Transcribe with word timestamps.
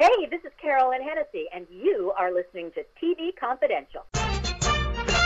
Hey, 0.00 0.24
this 0.30 0.40
is 0.46 0.52
Carolyn 0.58 1.02
Hennessy, 1.02 1.44
and 1.54 1.66
you 1.70 2.10
are 2.18 2.32
listening 2.32 2.70
to 2.72 2.80
TV 3.04 3.36
Confidential. 3.38 4.06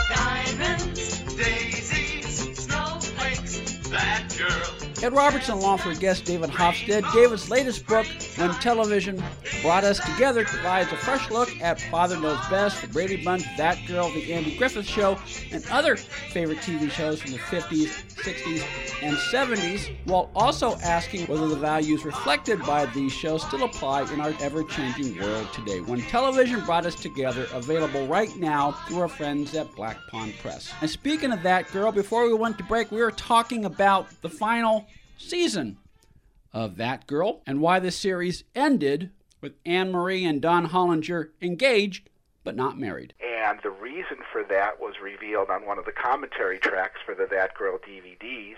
Diamonds, 0.09 1.21
daisies, 1.37 2.59
snowflakes, 2.59 3.89
that 3.91 4.35
girl. 4.37 4.74
Ed 5.05 5.13
Robertson 5.13 5.59
along 5.59 5.77
for 5.77 5.93
guest 5.93 6.25
David 6.25 6.49
Hofstede. 6.49 7.05
David's 7.13 7.51
latest 7.51 7.87
book, 7.87 8.07
When 8.37 8.51
Television 8.55 9.23
Brought 9.61 9.85
Us 9.85 9.99
Together, 9.99 10.47
provides 10.47 10.91
a 10.93 10.97
fresh 10.97 11.31
look 11.31 11.55
at 11.61 11.79
Father 11.79 12.19
Knows 12.19 12.39
Best, 12.49 12.81
The 12.81 12.89
Brady 12.89 13.23
Bunch, 13.23 13.45
That 13.59 13.79
Girl, 13.87 14.11
The 14.11 14.33
Andy 14.33 14.57
Griffith 14.57 14.87
Show, 14.87 15.19
and 15.53 15.63
other 15.71 15.97
favorite 15.97 16.61
TV 16.61 16.91
shows 16.91 17.21
from 17.21 17.33
the 17.33 17.39
50s, 17.39 18.03
60s, 18.15 19.03
and 19.03 19.15
70s, 19.15 19.95
while 20.07 20.31
also 20.35 20.77
asking 20.77 21.27
whether 21.27 21.49
the 21.49 21.57
values 21.57 22.07
reflected 22.07 22.61
by 22.61 22.87
these 22.87 23.13
shows 23.13 23.47
still 23.47 23.65
apply 23.65 24.11
in 24.11 24.23
our 24.23 24.33
ever 24.41 24.65
changing 24.65 25.21
world 25.21 25.47
today. 25.53 25.81
When 25.83 26.01
Television 26.01 26.65
Brought 26.65 26.87
Us 26.87 26.95
Together, 26.95 27.47
available 27.53 28.07
right 28.07 28.35
now 28.39 28.73
through 28.89 29.01
our 29.01 29.09
friends 29.09 29.55
at 29.55 29.71
Black 29.77 29.99
Pawn 30.11 30.33
Press. 30.41 30.73
And 30.81 30.89
speaking 30.89 31.31
of 31.31 31.43
that 31.43 31.71
girl, 31.73 31.93
before 31.93 32.27
we 32.27 32.33
went 32.33 32.57
to 32.57 32.65
break, 32.65 32.91
we 32.91 33.03
were 33.03 33.11
talking 33.11 33.67
about 33.67 34.07
the 34.23 34.31
final 34.31 34.87
season 35.17 35.79
of 36.53 36.77
That 36.77 37.07
Girl 37.07 37.43
and 37.47 37.61
why 37.61 37.81
the 37.81 37.91
series 37.91 38.45
ended 38.55 39.11
with 39.41 39.55
Anne 39.67 39.93
Marie 39.93 40.25
and 40.25 40.41
Don 40.41 40.69
Hollinger 40.69 41.31
engaged 41.43 42.09
but 42.45 42.55
not 42.55 42.79
married. 42.79 43.15
And 43.25 43.59
the 43.63 43.71
reason 43.71 44.19
for 44.31 44.45
that 44.45 44.79
was 44.79 44.95
revealed 45.03 45.49
on 45.51 45.67
one 45.67 45.79
of 45.79 45.87
the 45.87 45.93
commentary 45.93 46.59
tracks 46.59 47.01
for 47.05 47.15
the 47.15 47.27
That 47.27 47.55
Girl 47.55 47.79
DVDs, 47.79 48.57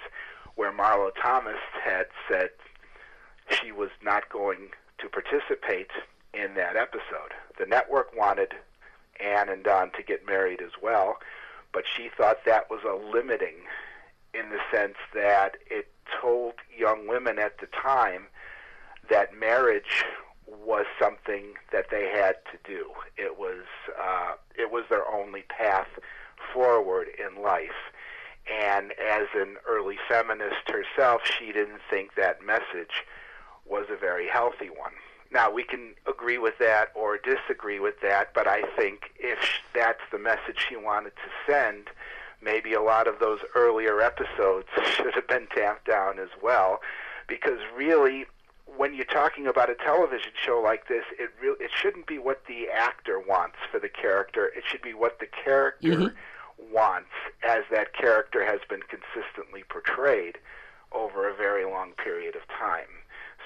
where 0.57 0.73
Marlo 0.73 1.11
Thomas 1.23 1.61
had 1.85 2.07
said 2.29 2.51
she 3.49 3.71
was 3.71 3.91
not 4.03 4.29
going 4.29 4.71
to 4.99 5.09
participate 5.09 5.91
in 6.35 6.55
that 6.55 6.77
episode. 6.77 7.33
The 7.59 7.67
network 7.67 8.17
wanted 8.17 8.55
Anne 9.21 9.49
and 9.49 9.63
Don 9.63 9.91
to 9.93 10.03
get 10.03 10.27
married 10.27 10.61
as 10.61 10.73
well, 10.83 11.19
but 11.73 11.85
she 11.97 12.11
thought 12.17 12.45
that 12.45 12.69
was 12.69 12.81
a 12.85 12.95
limiting 12.95 13.55
in 14.39 14.51
the 14.51 14.61
sense 14.71 14.97
that 15.15 15.57
it 15.71 15.89
told 16.21 16.55
young 16.77 17.07
women 17.09 17.39
at 17.39 17.59
the 17.59 17.67
time 17.67 18.27
that 19.11 19.39
marriage 19.39 20.05
was 20.47 20.87
something 21.01 21.55
that 21.73 21.87
they 21.91 22.09
had 22.09 22.37
to 22.53 22.59
do. 22.65 22.91
It 23.17 23.39
was 23.39 23.65
uh, 24.01 24.33
it 24.55 24.71
was 24.71 24.85
their 24.89 25.07
only 25.09 25.43
path 25.43 25.89
forward 26.53 27.09
in 27.19 27.43
life. 27.43 27.93
And 28.49 28.93
as 28.93 29.27
an 29.35 29.57
early 29.69 29.97
feminist 30.09 30.71
herself, 30.71 31.23
she 31.25 31.47
didn't 31.47 31.81
think 31.91 32.15
that 32.15 32.45
message 32.45 33.05
was 33.65 33.87
a 33.91 33.97
very 33.97 34.29
healthy 34.29 34.71
one. 34.71 34.93
Now, 35.33 35.51
we 35.51 35.65
can 35.65 35.95
agree 36.07 36.39
with 36.39 36.55
that 36.59 36.91
or 36.95 37.19
disagree 37.19 37.81
with 37.81 38.01
that, 38.03 38.33
but 38.33 38.47
I 38.47 38.63
think 38.77 39.11
if 39.19 39.39
that's 39.75 40.01
the 40.13 40.19
message 40.19 40.65
she 40.69 40.77
wanted 40.77 41.13
to 41.17 41.53
send, 41.53 41.89
maybe 42.47 42.73
a 42.73 42.81
lot 42.81 43.07
of 43.07 43.19
those 43.19 43.41
earlier 43.55 44.01
episodes 44.01 44.69
should 44.95 45.15
have 45.15 45.29
been 45.29 45.49
tamped 45.55 45.85
down 45.85 46.19
as 46.19 46.31
well, 46.43 46.81
because 47.29 47.59
really, 47.77 48.25
when 48.77 48.95
you're 48.95 49.05
talking 49.05 49.47
about 49.47 49.69
a 49.69 49.75
television 49.75 50.33
show 50.43 50.61
like 50.63 50.89
this, 50.89 51.05
it 51.19 51.31
really 51.43 51.57
it 51.61 51.71
shouldn't 51.75 52.07
be 52.07 52.19
what 52.19 52.43
the 52.47 52.69
actor 52.73 53.19
wants 53.21 53.57
for 53.71 53.81
the 53.81 53.89
character. 53.89 54.47
It 54.57 54.63
should 54.67 54.83
be 54.83 54.95
what 54.95 55.19
the 55.19 55.27
character 55.27 55.89
mm-hmm. 55.89 56.75
wants, 56.75 57.11
as 57.43 57.65
that 57.71 57.93
character 57.93 58.47
has 58.47 58.61
been 58.71 58.83
consistently 58.89 59.65
portrayed 59.69 60.39
over 60.93 61.29
a 61.29 61.35
very 61.35 61.65
long 61.65 61.93
period 61.93 62.37
of 62.37 62.43
time. 62.49 62.89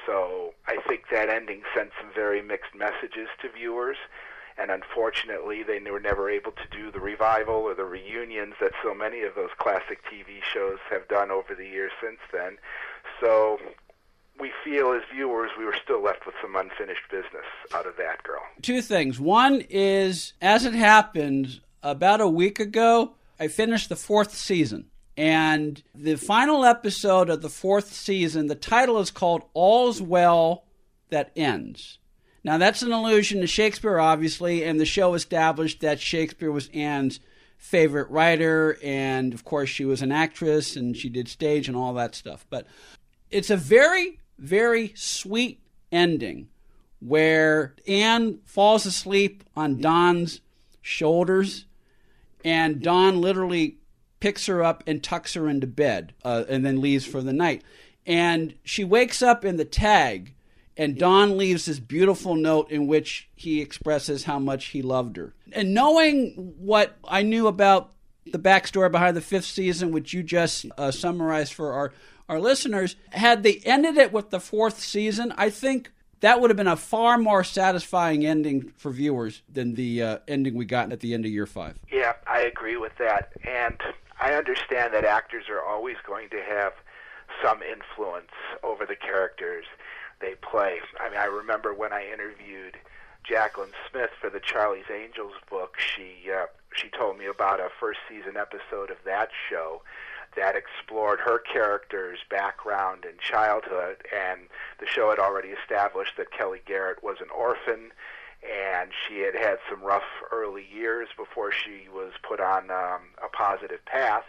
So 0.07 0.55
I 0.67 0.77
think 0.89 1.05
that 1.11 1.29
ending 1.29 1.63
sent 1.75 1.91
some 2.01 2.11
very 2.15 2.43
mixed 2.43 2.75
messages 2.75 3.29
to 3.43 3.49
viewers 3.51 3.97
and 4.61 4.71
unfortunately 4.71 5.63
they 5.63 5.81
were 5.91 6.01
never 6.01 6.29
able 6.29 6.53
to 6.53 6.77
do 6.77 6.91
the 6.91 7.01
revival 7.01 7.55
or 7.55 7.75
the 7.75 7.85
reunions 7.85 8.55
that 8.61 8.73
so 8.83 8.95
many 8.95 9.23
of 9.23 9.35
those 9.35 9.51
classic 9.59 10.01
TV 10.05 10.43
shows 10.43 10.79
have 10.91 11.09
done 11.09 11.31
over 11.31 11.55
the 11.55 11.67
years 11.67 11.93
since 12.03 12.19
then. 12.33 12.59
So 13.21 13.59
we 14.39 14.53
feel 14.65 14.93
as 14.93 15.03
viewers 15.13 15.51
we 15.59 15.65
were 15.65 15.77
still 15.83 16.03
left 16.03 16.27
with 16.27 16.35
some 16.43 16.57
unfinished 16.57 17.11
business 17.11 17.47
out 17.75 17.87
of 17.87 17.97
that 17.97 18.23
girl. 18.23 18.43
Two 18.63 18.83
things. 18.83 19.21
One 19.21 19.63
is, 19.69 20.35
as 20.41 20.65
it 20.65 20.75
happened, 20.75 21.61
about 21.83 22.21
a 22.21 22.29
week 22.29 22.61
ago, 22.61 23.13
I 23.39 23.49
finished 23.49 23.89
the 23.89 23.97
fourth 23.97 24.35
season. 24.35 24.87
And 25.17 25.83
the 25.95 26.17
final 26.17 26.65
episode 26.65 27.29
of 27.29 27.43
the 27.43 27.51
fourth 27.51 27.93
season, 27.93 28.47
the 28.47 28.55
title 28.55 28.99
is 29.01 29.11
called 29.11 29.43
All's 29.53 30.01
Well 30.01 30.65
That 31.11 31.31
Ends. 31.37 31.99
Now, 32.43 32.59
that's 32.59 32.83
an 32.83 32.93
allusion 32.93 33.41
to 33.41 33.47
Shakespeare, 33.47 33.99
obviously, 33.99 34.65
and 34.65 34.81
the 34.81 34.87
show 34.87 35.15
established 35.15 35.81
that 35.81 36.01
Shakespeare 36.01 36.51
was 36.51 36.71
Anne's 36.73 37.21
favorite 37.59 38.09
writer, 38.09 38.79
and 38.83 39.35
of 39.35 39.45
course, 39.45 39.69
she 39.69 39.85
was 39.85 40.01
an 40.01 40.11
actress 40.11 40.77
and 40.77 40.97
she 40.97 41.11
did 41.11 41.29
stage 41.29 41.69
and 41.69 41.77
all 41.77 41.93
that 41.95 42.15
stuff. 42.15 42.47
But 42.49 42.67
it's 43.31 43.51
a 43.51 43.57
very, 43.57 44.19
very 44.39 44.95
sweet 44.97 45.61
ending 45.93 46.49
where 47.01 47.75
Anne 47.87 48.39
falls 48.45 48.87
asleep 48.87 49.45
on 49.55 49.81
Don's 49.81 50.41
shoulders, 50.81 51.67
and 52.45 52.81
Don 52.81 53.21
literally 53.21 53.77
picks 54.21 54.47
her 54.47 54.63
up 54.63 54.83
and 54.87 55.03
tucks 55.03 55.35
her 55.35 55.49
into 55.49 55.67
bed 55.67 56.15
uh, 56.25 56.45
and 56.49 56.65
then 56.65 56.81
leaves 56.81 57.05
for 57.05 57.21
the 57.21 57.33
night. 57.33 57.63
And 58.07 58.55
she 58.65 58.85
wakes 58.85 59.21
up 59.23 59.45
in 59.45 59.57
the 59.57 59.65
tag 59.65 60.35
and 60.77 60.97
Don 60.97 61.37
leaves 61.37 61.67
this 61.67 61.79
beautiful 61.79 62.35
note 62.35 62.71
in 62.71 62.87
which 62.87 63.29
he 63.35 63.61
expresses 63.61 64.25
how 64.25 64.39
much 64.39 64.67
he 64.67 64.83
loved 64.83 65.17
her. 65.17 65.35
And 65.53 65.75
knowing 65.75 66.55
what 66.59 66.97
I 67.05 67.23
knew 67.23 67.47
about 67.47 67.93
the 68.27 68.39
backstory 68.39 68.91
behind 68.91 69.17
the 69.17 69.21
fifth 69.21 69.47
season, 69.47 69.93
which 69.93 70.13
you 70.13 70.23
just 70.23 70.67
uh, 70.79 70.91
summarized 70.91 71.53
for 71.53 71.73
our, 71.73 71.93
our 72.29 72.41
listeners, 72.41 72.97
had 73.11 73.43
they 73.43 73.57
ended 73.65 73.97
it 73.97 74.13
with 74.13 74.31
the 74.31 74.41
fourth 74.41 74.81
season, 74.81 75.33
I 75.37 75.51
think 75.51 75.91
that 76.21 76.41
would 76.41 76.51
have 76.51 76.57
been 76.57 76.67
a 76.67 76.77
far 76.77 77.19
more 77.19 77.43
satisfying 77.43 78.25
ending 78.25 78.73
for 78.77 78.91
viewers 78.91 79.43
than 79.53 79.75
the 79.75 80.03
uh, 80.03 80.19
ending 80.29 80.55
we 80.55 80.65
got 80.65 80.93
at 80.93 81.01
the 81.01 81.15
end 81.15 81.25
of 81.25 81.33
year 81.33 81.47
five. 81.47 81.79
Yeah, 81.91 82.13
I 82.27 82.43
agree 82.43 82.77
with 82.77 82.93
that. 82.99 83.33
And 83.47 83.81
I 84.21 84.35
understand 84.35 84.95
that 84.95 85.05
actors 85.05 85.45
are 85.49 85.63
always 85.63 85.97
going 86.07 86.29
to 86.31 86.43
have 86.43 86.73
some 87.43 87.61
influence 87.63 88.31
over 88.63 88.85
the 88.85 88.97
characters 88.97 89.65
they 90.21 90.35
play. 90.35 90.79
I 90.99 91.11
mean, 91.11 91.19
I 91.19 91.25
remember 91.25 91.75
when 91.75 91.93
I 91.93 92.07
interviewed 92.13 92.77
Jaclyn 93.29 93.73
Smith 93.91 94.11
for 94.21 94.31
the 94.31 94.41
Charlie's 94.41 94.91
Angels 94.93 95.35
book. 95.49 95.77
She 95.79 96.31
uh, 96.31 96.47
she 96.75 96.89
told 96.89 97.19
me 97.19 97.27
about 97.27 97.61
a 97.61 97.69
first 97.81 98.01
season 98.09 98.37
episode 98.37 98.91
of 98.91 98.99
that 99.05 99.31
show 99.49 99.83
that 100.37 100.55
explored 100.55 101.21
her 101.21 101.39
character's 101.39 102.21
background 102.31 103.05
and 103.05 103.19
childhood. 103.19 103.97
And 104.15 104.43
the 104.79 104.87
show 104.87 105.11
had 105.11 105.19
already 105.19 105.49
established 105.49 106.17
that 106.17 106.31
Kelly 106.31 106.61
Garrett 106.67 107.03
was 107.03 107.17
an 107.21 107.31
orphan, 107.37 107.91
and 108.43 108.91
she 109.07 109.21
had 109.21 109.35
had 109.35 109.59
some 109.69 109.83
rough 109.83 110.07
early 110.31 110.65
years 110.73 111.09
before 111.17 111.51
she 111.53 111.89
was 111.93 112.13
put 112.23 112.41
on 112.41 112.71
um, 112.71 113.03
a 113.23 113.29
positive 113.33 113.85
path. 113.87 114.25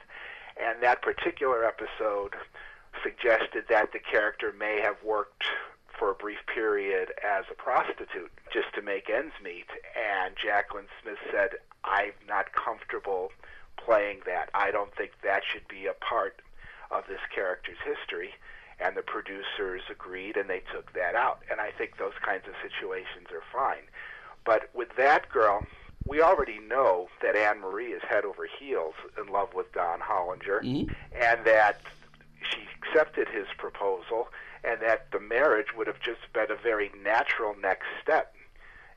And 0.61 0.81
that 0.81 1.01
particular 1.01 1.63
episode 1.63 2.35
suggested 3.03 3.65
that 3.69 3.93
the 3.93 3.99
character 3.99 4.53
may 4.57 4.81
have 4.81 4.97
worked 5.03 5.43
for 6.01 6.09
a 6.09 6.15
brief 6.15 6.39
period 6.51 7.09
as 7.21 7.45
a 7.51 7.53
prostitute 7.53 8.31
just 8.51 8.73
to 8.73 8.81
make 8.81 9.07
ends 9.07 9.35
meet. 9.43 9.69
And 9.93 10.33
Jaclyn 10.33 10.89
Smith 10.99 11.19
said, 11.31 11.61
I'm 11.83 12.13
not 12.27 12.53
comfortable 12.53 13.29
playing 13.77 14.21
that. 14.25 14.49
I 14.55 14.71
don't 14.71 14.89
think 14.95 15.11
that 15.23 15.43
should 15.45 15.67
be 15.67 15.85
a 15.85 15.93
part 15.93 16.41
of 16.89 17.03
this 17.07 17.21
character's 17.33 17.77
history. 17.85 18.31
And 18.79 18.97
the 18.97 19.03
producers 19.03 19.83
agreed 19.91 20.37
and 20.37 20.49
they 20.49 20.63
took 20.73 20.91
that 20.93 21.13
out. 21.13 21.43
And 21.51 21.61
I 21.61 21.69
think 21.69 21.99
those 21.99 22.17
kinds 22.25 22.47
of 22.47 22.55
situations 22.63 23.29
are 23.29 23.45
fine. 23.53 23.85
But 24.43 24.71
with 24.73 24.89
that 24.97 25.29
girl, 25.29 25.67
we 26.07 26.19
already 26.19 26.57
know 26.57 27.09
that 27.21 27.35
Anne 27.35 27.59
Marie 27.61 27.93
is 27.93 28.01
head 28.09 28.25
over 28.25 28.47
heels 28.59 28.95
in 29.23 29.31
love 29.31 29.53
with 29.53 29.71
Don 29.71 29.99
Hollinger 29.99 30.63
mm-hmm. 30.63 30.91
and 31.13 31.45
that 31.45 31.81
she 32.41 32.61
accepted 32.81 33.27
his 33.27 33.45
proposal 33.59 34.29
and 34.63 34.81
that 34.81 35.11
the 35.11 35.19
marriage 35.19 35.67
would 35.75 35.87
have 35.87 35.99
just 35.99 36.21
been 36.33 36.51
a 36.51 36.61
very 36.61 36.91
natural 37.03 37.55
next 37.61 37.87
step 38.01 38.35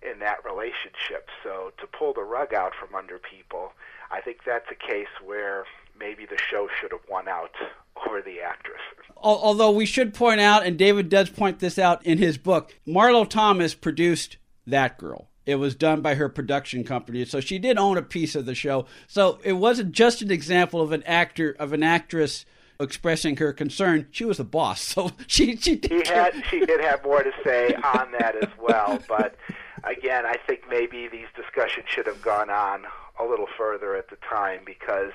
in 0.03 0.19
that 0.21 0.45
relationship. 0.45 1.29
So 1.43 1.73
to 1.79 1.87
pull 1.87 2.13
the 2.13 2.23
rug 2.23 2.53
out 2.53 2.73
from 2.75 2.95
under 2.95 3.19
people, 3.19 3.73
I 4.11 4.21
think 4.21 4.39
that's 4.45 4.71
a 4.71 4.75
case 4.75 5.09
where 5.25 5.65
maybe 5.99 6.27
the 6.27 6.39
show 6.39 6.69
should 6.81 6.93
have 6.93 7.01
won 7.09 7.29
out 7.29 7.53
over 8.07 8.21
the 8.21 8.41
actress. 8.41 8.81
Although 9.17 9.71
we 9.71 9.87
should 9.87 10.13
point 10.13 10.41
out, 10.41 10.67
and 10.67 10.77
David 10.77 11.09
does 11.09 11.31
point 11.31 11.61
this 11.61 11.79
out 11.79 12.05
in 12.05 12.19
his 12.19 12.37
book, 12.37 12.75
Marlo 12.87 13.29
Thomas 13.29 13.75
produced 13.75 14.37
That 14.67 14.99
Girl. 14.99 15.29
It 15.47 15.57
was 15.57 15.75
done 15.75 16.01
by 16.01 16.15
her 16.15 16.29
production 16.29 16.85
company, 16.85 17.25
so 17.25 17.41
she 17.41 17.59
did 17.59 17.79
own 17.79 17.99
a 17.99 18.03
piece 18.03 18.35
of 18.35 18.47
the 18.47 18.55
show. 18.55 18.87
So 19.07 19.39
it 19.45 19.53
wasn't 19.55 19.93
just 19.93 20.23
an 20.23 20.31
example 20.31 20.81
of 20.81 20.93
an 20.93 21.03
actor 21.05 21.55
of 21.59 21.73
an 21.73 21.83
actress 21.83 22.47
expressing 22.81 23.37
her 23.37 23.53
concern. 23.53 24.07
She 24.11 24.25
was 24.25 24.39
the 24.39 24.45
boss, 24.45 24.81
so 24.95 25.13
she 25.27 25.57
she 25.57 25.77
did 25.77 26.07
She 26.07 26.13
had 26.13 26.43
she 26.51 26.61
did 26.61 26.81
have 26.81 27.05
more 27.05 27.23
to 27.23 27.33
say 27.45 27.75
on 27.75 28.13
that 28.19 28.37
as 28.37 28.51
well, 28.61 28.99
but 29.09 29.37
again, 29.85 30.27
I 30.27 30.37
think 30.47 30.63
maybe 30.69 31.09
these 31.09 31.29
discussions 31.37 31.87
should 31.89 32.07
have 32.07 32.23
gone 32.23 32.51
on 32.51 32.85
a 33.19 33.25
little 33.25 33.49
further 33.57 33.95
at 33.95 34.11
the 34.11 34.17
time 34.17 34.61
because 34.65 35.13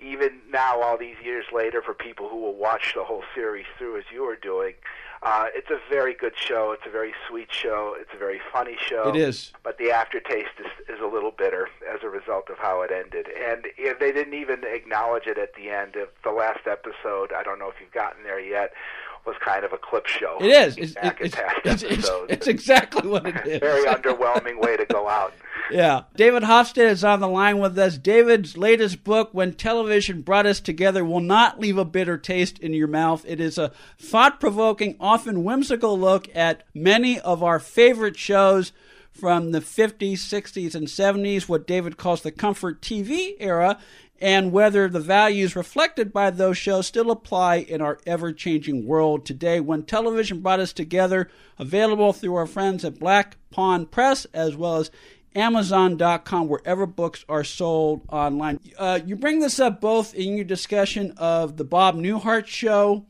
even 0.00 0.40
now, 0.50 0.80
all 0.82 0.98
these 0.98 1.16
years 1.24 1.46
later, 1.54 1.80
for 1.80 1.94
people 1.94 2.28
who 2.28 2.36
will 2.36 2.56
watch 2.56 2.92
the 2.94 3.04
whole 3.04 3.22
series 3.34 3.66
through 3.78 3.98
as 3.98 4.04
you 4.12 4.24
are 4.24 4.36
doing, 4.36 4.74
uh, 5.26 5.46
it's 5.56 5.70
a 5.70 5.80
very 5.90 6.14
good 6.14 6.34
show. 6.36 6.70
It's 6.70 6.86
a 6.86 6.90
very 6.90 7.12
sweet 7.28 7.52
show. 7.52 7.96
It's 7.98 8.10
a 8.14 8.16
very 8.16 8.40
funny 8.52 8.76
show. 8.78 9.08
It 9.08 9.16
is. 9.16 9.52
But 9.64 9.76
the 9.76 9.90
aftertaste 9.90 10.52
is, 10.60 10.70
is 10.88 11.00
a 11.02 11.06
little 11.06 11.32
bitter 11.32 11.68
as 11.92 12.04
a 12.04 12.08
result 12.08 12.48
of 12.48 12.58
how 12.58 12.82
it 12.82 12.92
ended. 12.92 13.26
And 13.26 13.66
if 13.76 13.98
they 13.98 14.12
didn't 14.12 14.34
even 14.34 14.62
acknowledge 14.62 15.26
it 15.26 15.36
at 15.36 15.52
the 15.56 15.68
end 15.68 15.96
of 15.96 16.10
the 16.22 16.30
last 16.30 16.68
episode. 16.68 17.32
I 17.32 17.42
don't 17.42 17.58
know 17.58 17.68
if 17.68 17.74
you've 17.80 17.90
gotten 17.90 18.22
there 18.22 18.38
yet. 18.38 18.72
Was 19.26 19.34
kind 19.44 19.64
of 19.64 19.72
a 19.72 19.78
clip 19.78 20.06
show. 20.06 20.38
It 20.40 20.46
is. 20.46 20.76
It's, 20.76 20.94
back 20.94 21.20
in 21.20 21.26
it's, 21.26 21.36
it's, 21.64 21.82
it's, 21.82 22.10
it's 22.28 22.46
exactly 22.46 23.08
what 23.08 23.26
it 23.26 23.34
is. 23.44 23.58
very 23.58 23.84
underwhelming 23.84 24.60
way 24.60 24.76
to 24.76 24.84
go 24.84 25.08
out. 25.08 25.34
Yeah. 25.70 26.02
David 26.14 26.44
Hofstede 26.44 26.90
is 26.90 27.04
on 27.04 27.20
the 27.20 27.28
line 27.28 27.58
with 27.58 27.78
us. 27.78 27.98
David's 27.98 28.56
latest 28.56 29.04
book, 29.04 29.30
When 29.32 29.54
Television 29.54 30.22
Brought 30.22 30.46
Us 30.46 30.60
Together, 30.60 31.04
will 31.04 31.20
not 31.20 31.58
leave 31.58 31.78
a 31.78 31.84
bitter 31.84 32.16
taste 32.16 32.58
in 32.58 32.72
your 32.72 32.88
mouth. 32.88 33.24
It 33.26 33.40
is 33.40 33.58
a 33.58 33.72
thought 33.98 34.38
provoking, 34.38 34.96
often 35.00 35.44
whimsical 35.44 35.98
look 35.98 36.28
at 36.34 36.62
many 36.74 37.18
of 37.20 37.42
our 37.42 37.58
favorite 37.58 38.16
shows 38.16 38.72
from 39.10 39.52
the 39.52 39.60
50s, 39.60 40.18
60s, 40.18 40.74
and 40.74 40.86
70s, 40.86 41.48
what 41.48 41.66
David 41.66 41.96
calls 41.96 42.20
the 42.20 42.30
comfort 42.30 42.82
TV 42.82 43.34
era, 43.40 43.78
and 44.20 44.52
whether 44.52 44.88
the 44.88 45.00
values 45.00 45.56
reflected 45.56 46.12
by 46.12 46.30
those 46.30 46.56
shows 46.56 46.86
still 46.86 47.10
apply 47.10 47.56
in 47.56 47.80
our 47.80 47.98
ever 48.06 48.32
changing 48.32 48.86
world 48.86 49.26
today. 49.26 49.60
When 49.60 49.82
television 49.82 50.40
brought 50.40 50.60
us 50.60 50.72
together, 50.72 51.30
available 51.58 52.12
through 52.12 52.34
our 52.34 52.46
friends 52.46 52.84
at 52.84 52.98
Black 52.98 53.36
Pawn 53.50 53.86
Press 53.86 54.26
as 54.32 54.56
well 54.56 54.76
as 54.76 54.90
Amazon.com, 55.36 56.48
wherever 56.48 56.86
books 56.86 57.24
are 57.28 57.44
sold 57.44 58.00
online. 58.08 58.58
Uh, 58.78 58.98
you 59.04 59.14
bring 59.14 59.40
this 59.40 59.60
up 59.60 59.80
both 59.80 60.14
in 60.14 60.34
your 60.34 60.44
discussion 60.44 61.12
of 61.18 61.58
the 61.58 61.64
Bob 61.64 61.94
Newhart 61.94 62.46
show 62.46 63.04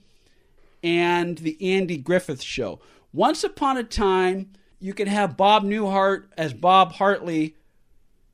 and 0.82 1.38
the 1.38 1.56
Andy 1.74 1.96
Griffith 1.96 2.42
show. 2.42 2.80
Once 3.12 3.44
upon 3.44 3.76
a 3.76 3.84
time, 3.84 4.50
you 4.80 4.92
could 4.92 5.08
have 5.08 5.36
Bob 5.36 5.64
Newhart 5.64 6.24
as 6.36 6.52
Bob 6.52 6.92
Hartley 6.92 7.54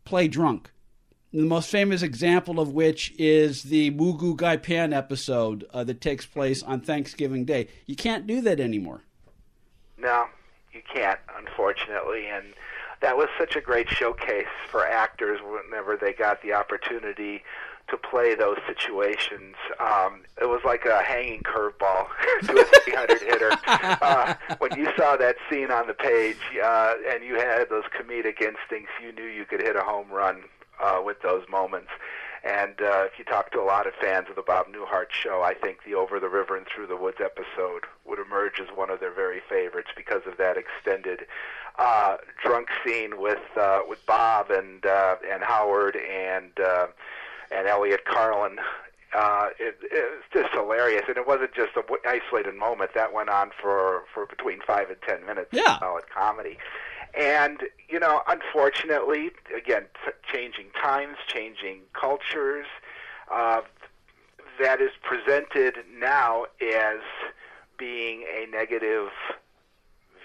play 0.04 0.26
drunk. 0.26 0.70
The 1.32 1.42
most 1.42 1.70
famous 1.70 2.02
example 2.02 2.60
of 2.60 2.72
which 2.72 3.14
is 3.18 3.62
the 3.62 3.90
Moo 3.90 4.16
Goo 4.16 4.34
Gai 4.34 4.56
Pan 4.56 4.92
episode 4.92 5.64
uh, 5.72 5.84
that 5.84 6.00
takes 6.00 6.26
place 6.26 6.62
on 6.62 6.80
Thanksgiving 6.80 7.44
Day. 7.44 7.68
You 7.86 7.96
can't 7.96 8.26
do 8.26 8.40
that 8.42 8.60
anymore. 8.60 9.02
No, 9.96 10.26
you 10.72 10.82
can't, 10.92 11.20
unfortunately. 11.38 12.26
And 12.26 12.52
that 13.02 13.16
was 13.16 13.28
such 13.38 13.56
a 13.56 13.60
great 13.60 13.88
showcase 13.88 14.46
for 14.70 14.87
actors 14.87 15.40
whenever 15.43 15.96
they 15.96 16.12
got 16.12 16.40
the 16.43 16.52
opportunity 16.52 17.43
to 17.88 17.96
play 17.96 18.34
those 18.34 18.58
situations. 18.66 19.56
Um, 19.78 20.22
it 20.40 20.46
was 20.49 20.60
like 20.64 20.87
a 20.87 21.02
hanging 21.02 21.43
curveball 21.43 22.06
to 22.44 22.60
a 22.60 22.64
300 22.84 23.20
hitter. 23.20 23.50
Uh, 24.02 24.34
when 24.58 24.70
you 24.78 24.88
saw 24.96 25.16
that 25.16 25.37
scene 25.50 25.70
on 25.70 25.87
the 25.87 25.94
page 25.94 26.38
uh, 26.62 26.94
and 27.08 27.22
you 27.25 27.34
had 27.34 27.69
those 27.69 27.84
comedic 27.84 28.40
instincts, 28.40 28.90
you 29.02 29.12
knew 29.12 29.25
you 29.25 29.44
could 29.44 29.60
hit 29.60 29.76
a 29.76 29.81
home 29.81 30.10
run 30.10 30.43
uh, 30.82 31.00
with 31.05 31.20
those 31.22 31.43
moments. 31.48 31.88
And 32.44 32.81
uh, 32.81 33.06
if 33.06 33.19
you 33.19 33.25
talk 33.25 33.52
to 33.52 33.60
a 33.60 33.64
lot 33.64 33.87
of 33.87 33.94
fans 34.00 34.26
of 34.28 34.37
the 34.37 34.43
Bob 34.43 34.66
Newhart 34.66 35.10
show, 35.10 35.43
I 35.43 35.55
think 35.55 35.78
the 35.84 35.94
Over 35.94 36.19
the 36.19 36.28
River 36.28 36.56
and 36.56 36.66
Through 36.66 36.88
the 36.88 36.96
Woods 36.96 37.19
episode 37.20 37.84
would 38.05 38.19
emerge 38.19 38.60
as 38.60 38.69
one 38.75 38.90
of 38.90 38.98
their 38.98 39.12
very 39.12 39.40
favorites 39.48 39.90
because 39.96 40.22
of 40.26 40.37
that 40.38 40.56
extended 40.56 41.26
uh, 41.78 42.16
drunk 42.42 42.69
scene 42.84 43.20
with 43.20 43.40
uh, 43.56 43.80
with 43.88 44.04
Bob 44.06 44.50
and 44.50 44.84
uh, 44.84 45.16
and 45.30 45.42
Howard 45.42 45.96
and 45.96 46.58
uh, 46.60 46.86
and 47.50 47.66
Elliot 47.66 48.04
Carlin. 48.04 48.56
Uh, 49.14 49.48
it, 49.60 49.76
it's 49.82 50.24
just 50.32 50.50
hilarious, 50.54 51.02
and 51.06 51.19
it 51.19 51.26
wasn't 51.26 51.52
just 51.54 51.76
an 51.76 51.82
isolated 52.06 52.54
moment. 52.54 52.92
That 52.94 53.12
went 53.12 53.28
on 53.28 53.50
for 53.60 54.04
for 54.12 54.26
between 54.26 54.60
five 54.66 54.88
and 54.88 54.98
ten 55.06 55.24
minutes. 55.26 55.48
Yeah. 55.52 55.74
of 55.74 55.78
solid 55.80 56.04
comedy. 56.10 56.58
And 57.19 57.60
you 57.88 58.00
know, 58.00 58.22
unfortunately, 58.26 59.32
again, 59.54 59.84
t- 60.04 60.12
changing 60.32 60.66
times, 60.80 61.16
changing 61.26 61.80
cultures. 61.92 62.66
Uh, 63.30 63.62
that 64.60 64.80
is 64.80 64.90
presented 65.02 65.76
now 65.98 66.44
as 66.60 66.98
being 67.78 68.22
a 68.22 68.46
negative 68.50 69.08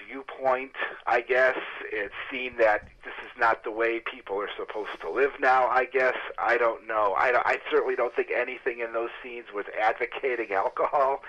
viewpoint, 0.07 0.73
I 1.05 1.21
guess. 1.21 1.57
It's 1.91 2.13
seen 2.31 2.57
that 2.57 2.87
this 3.03 3.13
is 3.23 3.31
not 3.39 3.63
the 3.63 3.71
way 3.71 3.99
people 3.99 4.37
are 4.37 4.49
supposed 4.57 4.99
to 5.01 5.09
live 5.09 5.31
now, 5.39 5.67
I 5.67 5.85
guess. 5.85 6.15
I 6.37 6.57
don't 6.57 6.87
know. 6.87 7.13
I, 7.17 7.33
I 7.45 7.57
certainly 7.71 7.95
don't 7.95 8.15
think 8.15 8.29
anything 8.35 8.79
in 8.79 8.93
those 8.93 9.09
scenes 9.23 9.47
was 9.53 9.65
advocating 9.81 10.53
alcohol 10.53 11.21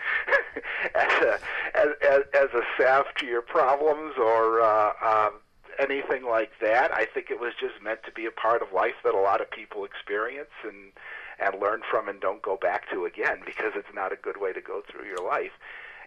as, 0.95 1.23
a, 1.23 1.39
as, 1.75 1.89
as, 2.09 2.21
as 2.35 2.49
a 2.55 2.63
salve 2.79 3.07
to 3.19 3.27
your 3.27 3.43
problems 3.43 4.15
or 4.19 4.61
uh, 4.61 4.93
um, 5.03 5.35
anything 5.79 6.25
like 6.25 6.51
that. 6.61 6.93
I 6.93 7.07
think 7.07 7.31
it 7.31 7.41
was 7.41 7.53
just 7.59 7.83
meant 7.83 8.03
to 8.05 8.13
be 8.13 8.27
a 8.27 8.31
part 8.31 8.63
of 8.63 8.73
life 8.73 8.95
that 9.05 9.15
a 9.15 9.21
lot 9.21 9.41
of 9.41 9.51
people 9.51 9.85
experience 9.85 10.51
and 10.65 10.93
and 11.41 11.61
learn 11.61 11.83
from 11.89 12.09
and 12.09 12.21
don't 12.21 12.43
go 12.43 12.57
back 12.57 12.91
to 12.91 13.05
again 13.05 13.39
because 13.47 13.73
it's 13.77 13.95
not 13.95 14.13
a 14.13 14.17
good 14.17 14.41
way 14.41 14.53
to 14.53 14.61
go 14.61 14.83
through 14.91 15.07
your 15.07 15.25
life. 15.25 15.53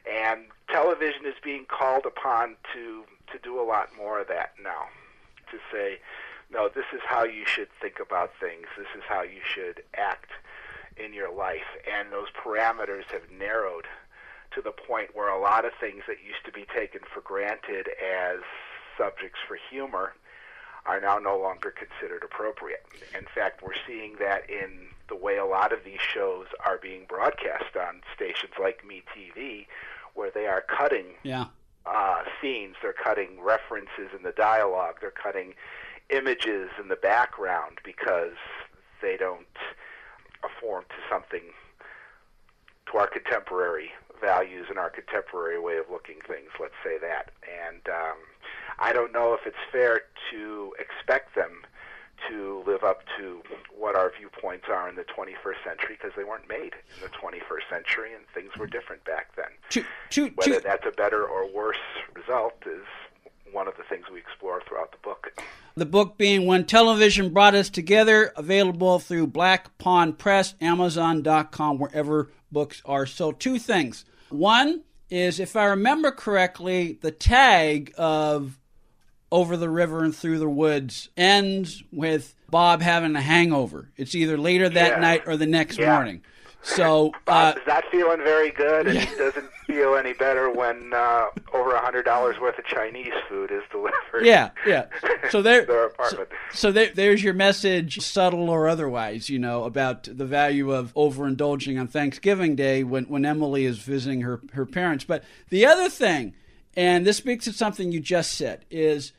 And 0.06 0.48
television 0.72 1.26
is 1.26 1.36
being 1.44 1.66
called 1.66 2.06
upon 2.06 2.56
to 2.74 3.04
to 3.32 3.40
do 3.40 3.60
a 3.60 3.64
lot 3.64 3.90
more 3.96 4.20
of 4.20 4.28
that 4.28 4.54
now. 4.62 4.88
To 5.52 5.58
say, 5.72 6.00
no, 6.52 6.70
this 6.70 6.86
is 6.94 7.02
how 7.06 7.24
you 7.24 7.46
should 7.46 7.70
think 7.82 8.00
about 8.00 8.32
things. 8.40 8.68
This 8.78 8.88
is 8.96 9.04
how 9.08 9.22
you 9.22 9.40
should 9.44 9.84
act 9.96 10.32
in 10.98 11.14
your 11.14 11.34
life. 11.34 11.68
And 11.88 12.12
those 12.12 12.28
parameters 12.32 13.06
have 13.12 13.32
narrowed 13.38 13.86
to 14.54 14.62
the 14.62 14.72
point 14.72 15.16
where 15.16 15.30
a 15.30 15.40
lot 15.40 15.66
of 15.66 15.72
things 15.80 16.04
that 16.08 16.18
used 16.26 16.44
to 16.46 16.52
be 16.52 16.66
taken 16.76 17.02
for 17.14 17.22
granted 17.22 17.88
as 17.88 18.40
subjects 18.98 19.40
for 19.48 19.58
humor 19.70 20.14
are 20.86 21.00
now 21.00 21.18
no 21.18 21.40
longer 21.40 21.72
considered 21.72 22.24
appropriate. 22.24 22.84
In 23.18 23.26
fact, 23.34 23.62
we're 23.62 23.80
seeing 23.88 24.16
that 24.20 24.50
in 24.50 24.88
the 25.08 25.16
way 25.16 25.38
a 25.38 25.46
lot 25.46 25.72
of 25.72 25.84
these 25.86 26.02
shows 26.02 26.48
are 26.66 26.78
being 26.78 27.06
broadcast 27.08 27.76
on 27.78 28.02
stations 28.16 28.54
like 28.60 28.84
MeTV, 28.84 29.68
where 30.14 30.32
they 30.32 30.48
are 30.48 30.62
cutting 30.62 31.16
Yeah. 31.24 31.46
uh, 31.86 32.24
scenes, 32.42 32.76
they're 32.82 32.94
cutting 32.94 33.42
references 33.42 34.10
in 34.16 34.24
the 34.24 34.32
dialogue, 34.34 34.98
they're 35.02 35.12
cutting 35.12 35.56
images 36.10 36.70
in 36.80 36.88
the 36.90 36.96
background 36.96 37.80
because 37.84 38.36
they 39.02 39.18
don't 39.18 39.48
conform 40.42 40.84
to 40.90 40.96
something 41.10 41.42
to 42.92 42.98
our 42.98 43.08
contemporary 43.08 43.92
values 44.20 44.68
and 44.70 44.78
our 44.78 44.90
contemporary 44.90 45.60
way 45.60 45.78
of 45.78 45.86
looking 45.90 46.18
things. 46.28 46.50
Let's 46.60 46.76
say 46.84 46.98
that, 47.00 47.32
and 47.66 47.82
um, 47.90 48.18
I 48.80 48.94
don't 48.94 49.12
know 49.14 49.34
if 49.34 49.42
it's 49.46 49.58
fair 49.72 50.02
to 50.32 50.74
expect 50.78 51.34
them 51.36 51.64
to 52.30 52.64
live 52.68 52.84
up 52.84 53.02
to 53.18 53.42
what 53.76 53.96
our 53.96 54.12
viewpoints 54.16 54.66
are 54.70 54.88
in 54.88 54.96
the 54.96 55.06
21st 55.06 55.64
century 55.66 55.98
because 56.00 56.12
they 56.16 56.24
weren't 56.24 56.48
made 56.48 56.74
in 56.94 57.02
the 57.02 57.10
21st 57.10 57.66
century 57.68 58.14
and 58.14 58.24
things 58.36 58.52
were 58.60 58.68
different 58.68 59.04
back 59.06 59.36
then. 59.36 59.50
Whether 60.36 60.60
that's 60.60 60.86
a 60.86 60.92
better 60.92 61.26
or 61.26 61.52
worse 61.54 61.78
result 62.16 62.54
is 62.66 62.82
one 63.52 63.68
of 63.68 63.76
the 63.78 63.84
things 63.84 64.06
we 64.12 64.20
explore 64.20 64.62
throughout 64.68 64.92
the 64.92 64.98
book. 65.04 65.32
The 65.76 65.86
book 65.86 66.18
being 66.18 66.46
When 66.46 66.66
Television 66.66 67.32
Brought 67.34 67.56
Us 67.56 67.70
Together, 67.70 68.32
available 68.36 69.00
through 69.00 69.28
Black 69.28 69.78
Pawn 69.78 70.14
Press, 70.14 70.56
Amazon.com, 70.62 71.78
wherever 71.80 72.30
books 72.52 72.82
are 72.86 73.06
sold. 73.06 73.40
Two 73.40 73.58
things. 73.58 74.06
One 74.30 74.84
is, 75.10 75.40
if 75.40 75.56
I 75.56 75.66
remember 75.66 76.12
correctly, 76.12 76.98
the 77.02 77.12
tag 77.12 77.94
of 77.98 78.58
Over 79.32 79.56
the 79.58 79.70
River 79.70 80.04
and 80.04 80.16
Through 80.16 80.40
the 80.40 80.50
Woods 80.50 81.10
ends 81.16 81.84
with 81.92 82.36
Bob 82.50 82.82
having 82.82 83.16
a 83.16 83.22
hangover. 83.22 83.90
It's 83.96 84.14
either 84.16 84.38
later 84.38 84.68
that 84.70 84.92
Yeah. 84.94 85.00
night 85.00 85.24
or 85.26 85.38
the 85.38 85.46
next 85.46 85.78
Yeah. 85.80 85.94
morning. 85.94 86.22
So, 86.64 87.12
Bob 87.26 87.56
uh, 87.58 87.60
is 87.60 87.66
not 87.68 87.84
feeling 87.92 88.20
very 88.20 88.52
good, 88.52 88.88
and 88.88 89.00
he 89.00 89.06
doesn't 89.18 89.50
feel 89.72 89.96
any 89.96 90.14
better 90.14 90.52
when 90.52 90.94
uh, 90.94 91.28
over 91.54 91.74
a 91.74 91.80
hundred 91.80 92.04
dollars 92.04 92.40
worth 92.40 92.58
of 92.58 92.66
Chinese 92.66 93.14
food 93.30 93.52
is 93.52 93.64
delivered. 93.72 94.26
yeah, 94.26 94.50
yeah. 94.66 94.88
So 95.30 95.42
there, 95.42 95.66
their 95.66 95.92
so, 96.10 96.28
so 96.54 96.72
there, 96.72 96.92
there's 96.94 97.24
your 97.24 97.34
message, 97.34 98.00
subtle 98.02 98.50
or 98.50 98.68
otherwise, 98.68 99.30
you 99.30 99.40
know, 99.40 99.64
about 99.64 100.04
the 100.04 100.26
value 100.26 100.72
of 100.72 100.94
overindulging 100.94 101.80
on 101.80 101.88
Thanksgiving 101.88 102.56
Day 102.56 102.84
when, 102.84 103.06
when 103.06 103.26
Emily 103.26 103.66
is 103.66 103.80
visiting 103.80 104.22
her, 104.22 104.42
her 104.54 104.66
parents. 104.66 105.06
But 105.06 105.24
the 105.50 105.66
other 105.66 105.90
thing, 105.90 106.34
and 106.76 107.06
this 107.06 107.18
speaks 107.18 107.46
to 107.46 107.54
something 107.54 107.92
you 107.92 108.00
just 108.00 108.34
said, 108.34 108.66
is 108.70 109.14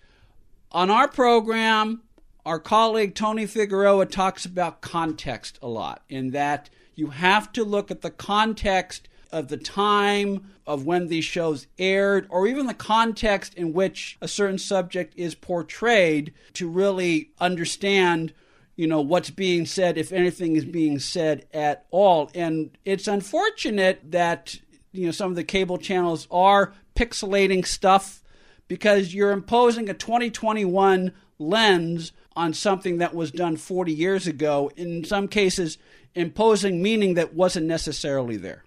on 0.70 0.90
our 0.90 1.08
program, 1.08 2.02
our 2.44 2.58
colleague 2.58 3.14
Tony 3.14 3.46
Figueroa 3.46 4.06
talks 4.06 4.44
about 4.44 4.80
context 4.80 5.58
a 5.62 5.68
lot, 5.68 6.02
in 6.08 6.30
that 6.32 6.68
You 6.94 7.08
have 7.08 7.52
to 7.52 7.64
look 7.64 7.90
at 7.90 8.02
the 8.02 8.10
context 8.10 9.08
of 9.32 9.48
the 9.48 9.56
time 9.56 10.52
of 10.66 10.86
when 10.86 11.08
these 11.08 11.24
shows 11.24 11.66
aired, 11.78 12.26
or 12.28 12.46
even 12.46 12.66
the 12.66 12.74
context 12.74 13.54
in 13.54 13.72
which 13.72 14.16
a 14.20 14.28
certain 14.28 14.58
subject 14.58 15.14
is 15.16 15.34
portrayed 15.34 16.32
to 16.54 16.68
really 16.68 17.30
understand 17.40 18.32
you 18.76 18.86
know 18.86 19.00
what's 19.00 19.30
being 19.30 19.66
said 19.66 19.98
if 19.98 20.12
anything 20.12 20.56
is 20.56 20.64
being 20.64 20.98
said 20.98 21.46
at 21.52 21.86
all. 21.90 22.30
And 22.34 22.70
it's 22.84 23.06
unfortunate 23.06 24.12
that 24.12 24.58
you 24.92 25.06
know 25.06 25.12
some 25.12 25.30
of 25.30 25.36
the 25.36 25.44
cable 25.44 25.78
channels 25.78 26.26
are 26.30 26.72
pixelating 26.94 27.66
stuff 27.66 28.22
because 28.68 29.14
you're 29.14 29.32
imposing 29.32 29.88
a 29.88 29.94
2021 29.94 31.12
lens 31.38 32.12
on 32.34 32.54
something 32.54 32.98
that 32.98 33.14
was 33.14 33.30
done 33.30 33.56
40 33.56 33.92
years 33.92 34.26
ago 34.26 34.70
in 34.76 35.04
some 35.04 35.28
cases 35.28 35.76
imposing 36.14 36.82
meaning 36.82 37.14
that 37.14 37.34
wasn't 37.34 37.66
necessarily 37.66 38.36
there 38.36 38.64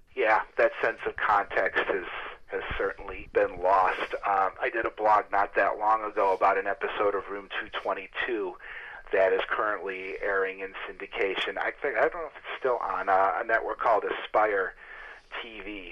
that 0.65 0.72
sense 0.81 1.00
of 1.05 1.15
context 1.15 1.84
has 1.86 2.05
has 2.48 2.63
certainly 2.77 3.27
been 3.34 3.62
lost 3.62 4.13
um, 4.25 4.50
i 4.62 4.69
did 4.72 4.86
a 4.86 4.89
blog 4.89 5.24
not 5.31 5.53
that 5.55 5.77
long 5.77 6.03
ago 6.03 6.34
about 6.34 6.57
an 6.57 6.65
episode 6.65 7.13
of 7.13 7.24
room 7.29 7.48
222 7.62 8.55
that 9.13 9.34
is 9.34 9.41
currently 9.50 10.15
airing 10.22 10.62
in 10.62 10.74
syndication. 10.88 11.57
I 11.57 11.72
think 11.81 11.95
I 11.95 12.01
don't 12.01 12.13
know 12.15 12.27
if 12.27 12.38
it's 12.38 12.60
still 12.60 12.79
on 12.81 13.07
uh, 13.07 13.34
a 13.41 13.45
network 13.45 13.79
called 13.79 14.03
Aspire 14.03 14.74
TV. 15.43 15.91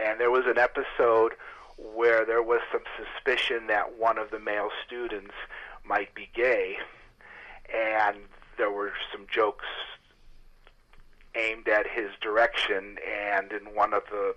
And 0.00 0.20
there 0.20 0.30
was 0.30 0.44
an 0.46 0.58
episode 0.58 1.32
where 1.78 2.24
there 2.24 2.42
was 2.42 2.60
some 2.70 2.82
suspicion 2.96 3.66
that 3.68 3.98
one 3.98 4.18
of 4.18 4.30
the 4.30 4.38
male 4.38 4.68
students 4.86 5.32
might 5.84 6.14
be 6.14 6.28
gay, 6.34 6.76
and 7.74 8.18
there 8.58 8.70
were 8.70 8.92
some 9.10 9.26
jokes 9.32 9.64
aimed 11.34 11.68
at 11.68 11.86
his 11.86 12.10
direction. 12.20 12.98
And 13.06 13.52
in 13.52 13.74
one 13.74 13.92
of 13.92 14.02
the 14.10 14.34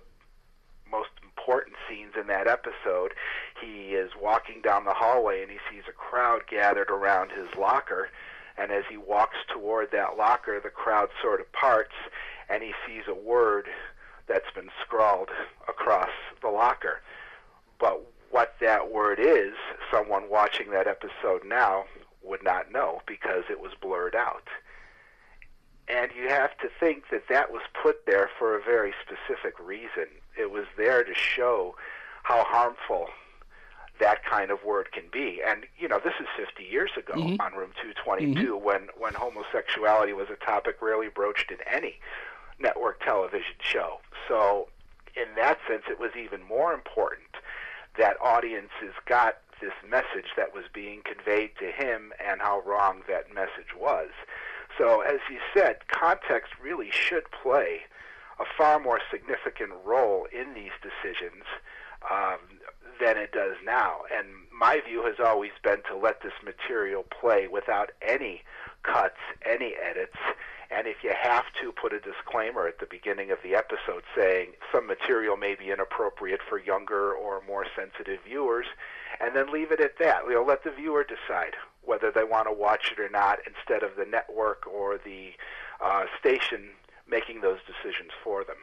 most 0.90 1.10
important 1.22 1.76
scenes 1.88 2.12
in 2.18 2.26
that 2.28 2.46
episode. 2.46 3.12
He 3.60 3.94
is 3.94 4.10
walking 4.20 4.60
down 4.62 4.84
the 4.84 4.94
hallway 4.94 5.42
and 5.42 5.50
he 5.50 5.58
sees 5.70 5.84
a 5.88 5.92
crowd 5.92 6.42
gathered 6.48 6.90
around 6.90 7.30
his 7.30 7.48
locker. 7.58 8.08
And 8.56 8.70
as 8.70 8.84
he 8.88 8.96
walks 8.96 9.36
toward 9.52 9.90
that 9.90 10.16
locker, 10.16 10.60
the 10.60 10.70
crowd 10.70 11.08
sort 11.20 11.40
of 11.40 11.50
parts 11.52 11.94
and 12.48 12.62
he 12.62 12.72
sees 12.86 13.04
a 13.08 13.14
word 13.14 13.66
that's 14.26 14.50
been 14.54 14.70
scrawled 14.80 15.30
across 15.68 16.10
the 16.40 16.48
locker. 16.48 17.00
But 17.78 18.06
what 18.30 18.54
that 18.60 18.92
word 18.92 19.18
is, 19.18 19.54
someone 19.90 20.30
watching 20.30 20.70
that 20.70 20.86
episode 20.86 21.44
now 21.44 21.84
would 22.22 22.42
not 22.42 22.72
know 22.72 23.02
because 23.06 23.44
it 23.50 23.60
was 23.60 23.72
blurred 23.80 24.14
out. 24.14 24.48
And 25.88 26.10
you 26.16 26.28
have 26.28 26.56
to 26.58 26.68
think 26.80 27.04
that 27.10 27.28
that 27.28 27.52
was 27.52 27.62
put 27.82 28.06
there 28.06 28.30
for 28.38 28.56
a 28.56 28.62
very 28.62 28.94
specific 29.02 29.58
reason. 29.60 30.06
It 30.38 30.50
was 30.50 30.64
there 30.76 31.04
to 31.04 31.14
show 31.14 31.76
how 32.22 32.42
harmful 32.44 33.08
that 34.00 34.24
kind 34.24 34.50
of 34.50 34.64
word 34.64 34.90
can 34.92 35.04
be. 35.12 35.40
And 35.46 35.66
you 35.78 35.88
know, 35.88 36.00
this 36.02 36.14
is 36.20 36.26
50 36.36 36.64
years 36.64 36.90
ago 36.96 37.14
mm-hmm. 37.14 37.40
on 37.40 37.52
Room 37.52 37.70
222 37.80 38.54
mm-hmm. 38.54 38.64
when 38.64 38.88
when 38.98 39.14
homosexuality 39.14 40.12
was 40.12 40.28
a 40.30 40.44
topic 40.44 40.80
rarely 40.80 41.08
broached 41.08 41.50
in 41.50 41.58
any 41.70 42.00
network 42.58 43.04
television 43.04 43.56
show. 43.60 44.00
So, 44.28 44.68
in 45.16 45.34
that 45.36 45.58
sense, 45.68 45.84
it 45.88 46.00
was 46.00 46.10
even 46.16 46.42
more 46.42 46.72
important 46.72 47.28
that 47.98 48.16
audiences 48.20 48.94
got 49.06 49.36
this 49.60 49.72
message 49.88 50.30
that 50.36 50.52
was 50.52 50.64
being 50.72 51.00
conveyed 51.04 51.50
to 51.58 51.66
him 51.66 52.12
and 52.24 52.40
how 52.40 52.62
wrong 52.66 53.02
that 53.08 53.32
message 53.32 53.74
was. 53.78 54.10
So, 54.78 55.00
as 55.00 55.20
you 55.30 55.38
said, 55.54 55.86
context 55.88 56.52
really 56.62 56.90
should 56.90 57.24
play 57.30 57.80
a 58.40 58.44
far 58.58 58.80
more 58.80 59.00
significant 59.10 59.70
role 59.84 60.26
in 60.32 60.54
these 60.54 60.72
decisions 60.82 61.44
um, 62.10 62.38
than 63.00 63.16
it 63.16 63.32
does 63.32 63.56
now. 63.64 64.00
And 64.12 64.26
my 64.52 64.80
view 64.86 65.04
has 65.04 65.24
always 65.24 65.52
been 65.62 65.82
to 65.88 65.96
let 65.96 66.22
this 66.22 66.32
material 66.44 67.04
play 67.04 67.46
without 67.46 67.90
any 68.02 68.42
cuts, 68.82 69.18
any 69.44 69.74
edits. 69.74 70.16
And 70.70 70.86
if 70.86 71.04
you 71.04 71.12
have 71.16 71.44
to, 71.60 71.72
put 71.72 71.92
a 71.92 72.00
disclaimer 72.00 72.66
at 72.66 72.80
the 72.80 72.86
beginning 72.86 73.30
of 73.30 73.38
the 73.44 73.54
episode 73.54 74.02
saying 74.16 74.52
some 74.72 74.86
material 74.86 75.36
may 75.36 75.54
be 75.54 75.70
inappropriate 75.70 76.40
for 76.48 76.58
younger 76.58 77.12
or 77.12 77.42
more 77.46 77.66
sensitive 77.76 78.20
viewers, 78.26 78.66
and 79.20 79.36
then 79.36 79.52
leave 79.52 79.70
it 79.70 79.80
at 79.80 79.98
that. 80.00 80.24
You 80.26 80.34
know, 80.34 80.44
let 80.44 80.64
the 80.64 80.70
viewer 80.70 81.04
decide 81.04 81.54
whether 81.86 82.10
they 82.10 82.24
want 82.24 82.46
to 82.48 82.52
watch 82.52 82.92
it 82.92 83.00
or 83.00 83.08
not 83.08 83.38
instead 83.46 83.82
of 83.82 83.96
the 83.96 84.04
network 84.04 84.66
or 84.66 84.98
the 85.04 85.30
uh, 85.82 86.04
station 86.18 86.70
making 87.08 87.40
those 87.40 87.58
decisions 87.66 88.10
for 88.22 88.44
them. 88.44 88.56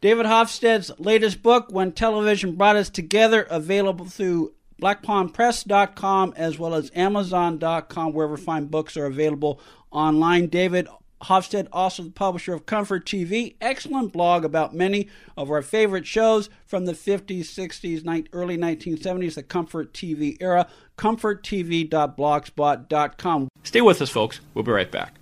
David 0.00 0.26
Hofstede's 0.26 0.90
latest 0.98 1.42
book, 1.42 1.66
When 1.70 1.92
Television 1.92 2.54
Brought 2.56 2.76
Us 2.76 2.90
Together, 2.90 3.46
available 3.50 4.06
through 4.06 4.52
blackpawnpress.com 4.80 6.34
as 6.36 6.58
well 6.58 6.74
as 6.74 6.90
amazon.com, 6.94 8.12
wherever 8.12 8.36
fine 8.36 8.66
books 8.66 8.96
are 8.96 9.06
available 9.06 9.60
online. 9.90 10.48
David 10.48 10.86
Hofstede, 11.22 11.68
also 11.72 12.02
the 12.02 12.10
publisher 12.10 12.52
of 12.52 12.66
Comfort 12.66 13.06
TV, 13.06 13.54
excellent 13.60 14.12
blog 14.12 14.44
about 14.44 14.74
many 14.74 15.08
of 15.36 15.50
our 15.50 15.62
favorite 15.62 16.06
shows 16.06 16.50
from 16.66 16.84
the 16.84 16.92
50s, 16.92 17.40
60s, 17.40 18.28
early 18.32 18.58
1970s, 18.58 19.34
the 19.34 19.42
Comfort 19.42 19.92
TV 19.92 20.36
era. 20.40 20.68
ComfortTV.blogspot.com. 20.98 23.48
Stay 23.62 23.80
with 23.80 24.02
us, 24.02 24.10
folks. 24.10 24.40
We'll 24.54 24.64
be 24.64 24.72
right 24.72 24.90
back. 24.90 25.14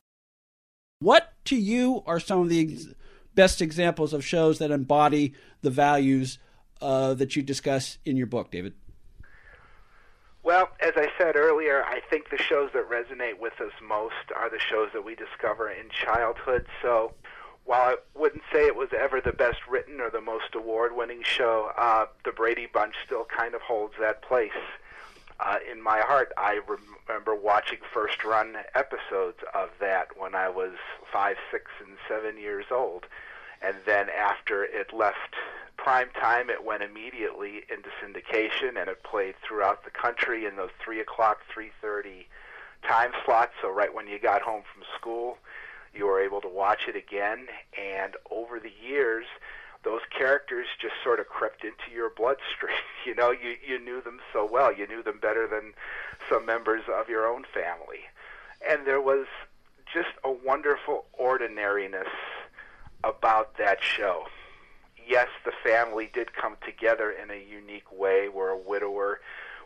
What 1.00 1.32
to 1.46 1.56
you 1.56 2.04
are 2.06 2.20
some 2.20 2.42
of 2.42 2.48
the 2.48 2.72
ex- 2.72 2.86
best 3.34 3.60
examples 3.60 4.12
of 4.12 4.24
shows 4.24 4.58
that 4.58 4.70
embody 4.70 5.34
the 5.62 5.70
values 5.70 6.38
uh, 6.80 7.14
that 7.14 7.34
you 7.36 7.42
discuss 7.42 7.98
in 8.04 8.16
your 8.16 8.26
book, 8.26 8.50
David? 8.50 8.74
Well, 10.44 10.68
as 10.78 10.92
I 10.94 11.08
said 11.16 11.36
earlier, 11.36 11.82
I 11.86 12.00
think 12.10 12.28
the 12.28 12.36
shows 12.36 12.68
that 12.74 12.90
resonate 12.90 13.38
with 13.38 13.58
us 13.62 13.72
most 13.82 14.30
are 14.36 14.50
the 14.50 14.58
shows 14.58 14.90
that 14.92 15.02
we 15.02 15.14
discover 15.14 15.70
in 15.70 15.88
childhood. 15.88 16.66
So 16.82 17.12
while 17.64 17.80
I 17.80 17.96
wouldn't 18.14 18.42
say 18.52 18.66
it 18.66 18.76
was 18.76 18.90
ever 18.92 19.22
the 19.22 19.32
best 19.32 19.66
written 19.66 20.02
or 20.02 20.10
the 20.10 20.20
most 20.20 20.54
award 20.54 20.94
winning 20.94 21.22
show, 21.22 21.70
uh, 21.78 22.06
The 22.26 22.32
Brady 22.32 22.68
Bunch 22.70 22.94
still 23.06 23.24
kind 23.24 23.54
of 23.54 23.62
holds 23.62 23.94
that 23.98 24.20
place 24.20 24.50
uh, 25.40 25.56
in 25.72 25.82
my 25.82 26.00
heart. 26.00 26.30
I 26.36 26.60
remember 27.08 27.34
watching 27.34 27.78
first 27.94 28.22
run 28.22 28.54
episodes 28.74 29.38
of 29.54 29.70
that 29.80 30.08
when 30.18 30.34
I 30.34 30.50
was 30.50 30.72
five, 31.10 31.36
six, 31.50 31.70
and 31.80 31.96
seven 32.06 32.36
years 32.36 32.66
old. 32.70 33.06
And 33.62 33.76
then 33.86 34.10
after 34.10 34.62
it 34.62 34.92
left 34.92 35.36
prime 35.84 36.08
time, 36.18 36.48
it 36.48 36.64
went 36.64 36.82
immediately 36.82 37.60
into 37.68 37.90
syndication, 38.02 38.80
and 38.80 38.88
it 38.88 39.02
played 39.02 39.34
throughout 39.46 39.84
the 39.84 39.90
country 39.90 40.46
in 40.46 40.56
those 40.56 40.70
three 40.82 40.98
o'clock, 40.98 41.40
three 41.52 41.72
thirty 41.82 42.26
time 42.88 43.10
slots. 43.26 43.52
So 43.60 43.70
right 43.70 43.94
when 43.94 44.08
you 44.08 44.18
got 44.18 44.40
home 44.40 44.62
from 44.72 44.82
school, 44.98 45.36
you 45.94 46.06
were 46.06 46.22
able 46.22 46.40
to 46.40 46.48
watch 46.48 46.88
it 46.88 46.96
again. 46.96 47.48
And 47.78 48.14
over 48.30 48.58
the 48.58 48.72
years, 48.82 49.26
those 49.84 50.00
characters 50.16 50.66
just 50.80 50.94
sort 51.04 51.20
of 51.20 51.28
crept 51.28 51.64
into 51.64 51.94
your 51.94 52.10
bloodstream. 52.10 52.76
You 53.04 53.14
know, 53.14 53.32
you 53.32 53.56
you 53.62 53.78
knew 53.78 54.00
them 54.00 54.20
so 54.32 54.48
well. 54.50 54.72
You 54.72 54.86
knew 54.86 55.02
them 55.02 55.18
better 55.20 55.46
than 55.46 55.74
some 56.30 56.46
members 56.46 56.84
of 56.90 57.10
your 57.10 57.30
own 57.30 57.44
family. 57.52 58.00
And 58.66 58.86
there 58.86 59.02
was 59.02 59.26
just 59.92 60.08
a 60.24 60.32
wonderful 60.32 61.04
ordinariness 61.12 62.08
about 63.04 63.58
that 63.58 63.82
show 63.82 64.24
yes, 65.06 65.28
the 65.44 65.52
family 65.62 66.10
did 66.12 66.34
come 66.34 66.56
together 66.64 67.10
in 67.10 67.30
a 67.30 67.42
unique 67.42 67.90
way. 67.92 68.28
We're 68.28 68.50
a 68.50 68.58
widower 68.58 69.20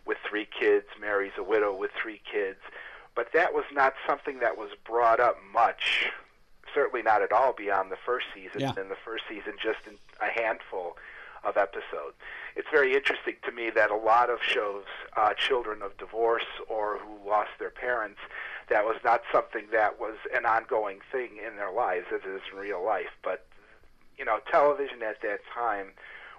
with 0.07 0.19
three 0.29 0.47
kids, 0.47 0.87
Mary's 1.01 1.33
a 1.39 1.43
widow 1.43 1.75
with 1.75 1.91
three 2.01 2.21
kids, 2.31 2.59
but 3.15 3.33
that 3.35 3.53
was 3.53 3.65
not 3.73 3.95
something 4.07 4.39
that 4.41 4.57
was 4.57 4.71
brought 4.87 5.21
up 5.21 5.37
much. 5.53 6.07
Certainly 6.75 7.03
not 7.03 7.23
at 7.23 7.33
all 7.33 7.53
beyond 7.53 7.91
the 7.91 7.97
first 8.05 8.27
season. 8.35 8.61
Yeah. 8.61 8.73
In 8.81 8.89
the 8.89 8.97
first 9.05 9.25
season, 9.29 9.55
just 9.63 9.81
in 9.87 9.95
a 10.21 10.31
handful 10.31 10.97
of 11.45 11.57
episodes. 11.57 12.17
It's 12.57 12.69
very 12.71 12.95
interesting 12.95 13.37
to 13.45 13.53
me 13.53 13.71
that 13.71 13.91
a 13.91 13.97
lot 13.97 14.31
of 14.31 14.39
shows, 14.43 14.85
uh, 15.17 15.35
children 15.35 15.83
of 15.83 15.97
divorce 15.97 16.47
or 16.69 16.99
who 16.99 17.29
lost 17.29 17.51
their 17.59 17.71
parents, 17.71 18.19
that 18.69 18.85
was 18.85 18.97
not 19.05 19.23
something 19.33 19.67
that 19.73 20.01
was 20.01 20.17
an 20.35 20.45
ongoing 20.45 20.99
thing 21.11 21.39
in 21.45 21.57
their 21.57 21.73
lives 21.73 22.07
as 22.13 22.21
it 22.25 22.29
is 22.29 22.43
in 22.53 22.59
real 22.59 22.85
life. 22.85 23.11
But 23.23 23.47
television 24.51 25.03
at 25.03 25.21
that 25.23 25.41
time 25.53 25.93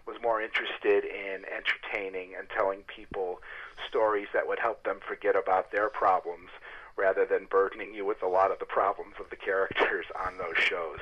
was 0.06 0.18
more 0.22 0.42
interested 0.42 1.06
in 1.06 1.44
entertaining 1.46 2.34
and 2.38 2.50
telling 2.50 2.82
people 2.88 3.42
stories 3.88 4.28
that 4.34 4.48
would 4.48 4.60
help 4.60 4.84
them 4.84 5.00
forget 5.06 5.36
about 5.36 5.72
their 5.72 5.90
problems 5.90 6.50
rather 6.98 7.26
than 7.26 7.48
burdening 7.50 7.94
you 7.94 8.06
with 8.06 8.22
a 8.24 8.28
lot 8.28 8.52
of 8.52 8.60
the 8.60 8.66
problems 8.66 9.16
of 9.20 9.30
the 9.30 9.36
characters 9.48 10.06
on 10.26 10.38
those 10.38 10.58
shows. 10.58 11.00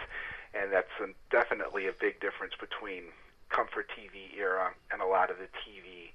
And 0.54 0.72
that's 0.72 0.92
a, 1.02 1.08
definitely 1.30 1.88
a 1.88 1.94
big 1.94 2.20
difference 2.20 2.54
between 2.60 3.04
comfort 3.50 3.88
TV 3.90 4.38
era 4.38 4.72
and 4.92 5.02
a 5.02 5.06
lot 5.06 5.32
of 5.32 5.38
the 5.38 5.48
TV 5.64 6.12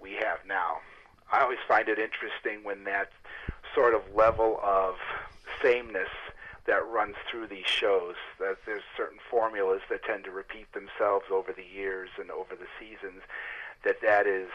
we 0.00 0.12
have 0.14 0.38
now. 0.46 0.78
I 1.32 1.42
always 1.42 1.58
find 1.66 1.88
it 1.88 1.98
interesting 1.98 2.64
when 2.64 2.84
that 2.84 3.10
sort 3.74 3.94
of 3.94 4.02
level 4.14 4.58
of 4.62 4.96
sameness 5.62 6.10
that 6.66 6.86
runs 6.86 7.16
through 7.30 7.48
these 7.48 7.66
shows. 7.66 8.14
That 8.38 8.58
there's 8.66 8.82
certain 8.96 9.18
formulas 9.30 9.82
that 9.90 10.04
tend 10.04 10.24
to 10.24 10.30
repeat 10.30 10.72
themselves 10.72 11.26
over 11.30 11.52
the 11.52 11.64
years 11.64 12.10
and 12.18 12.30
over 12.30 12.54
the 12.54 12.66
seasons. 12.78 13.22
That 13.84 14.00
that 14.02 14.26
is 14.26 14.48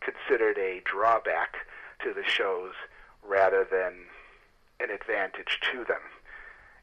considered 0.00 0.56
a 0.58 0.80
drawback 0.84 1.56
to 2.02 2.14
the 2.14 2.24
shows 2.24 2.72
rather 3.26 3.66
than 3.70 3.92
an 4.80 4.90
advantage 4.90 5.60
to 5.72 5.84
them. 5.84 6.00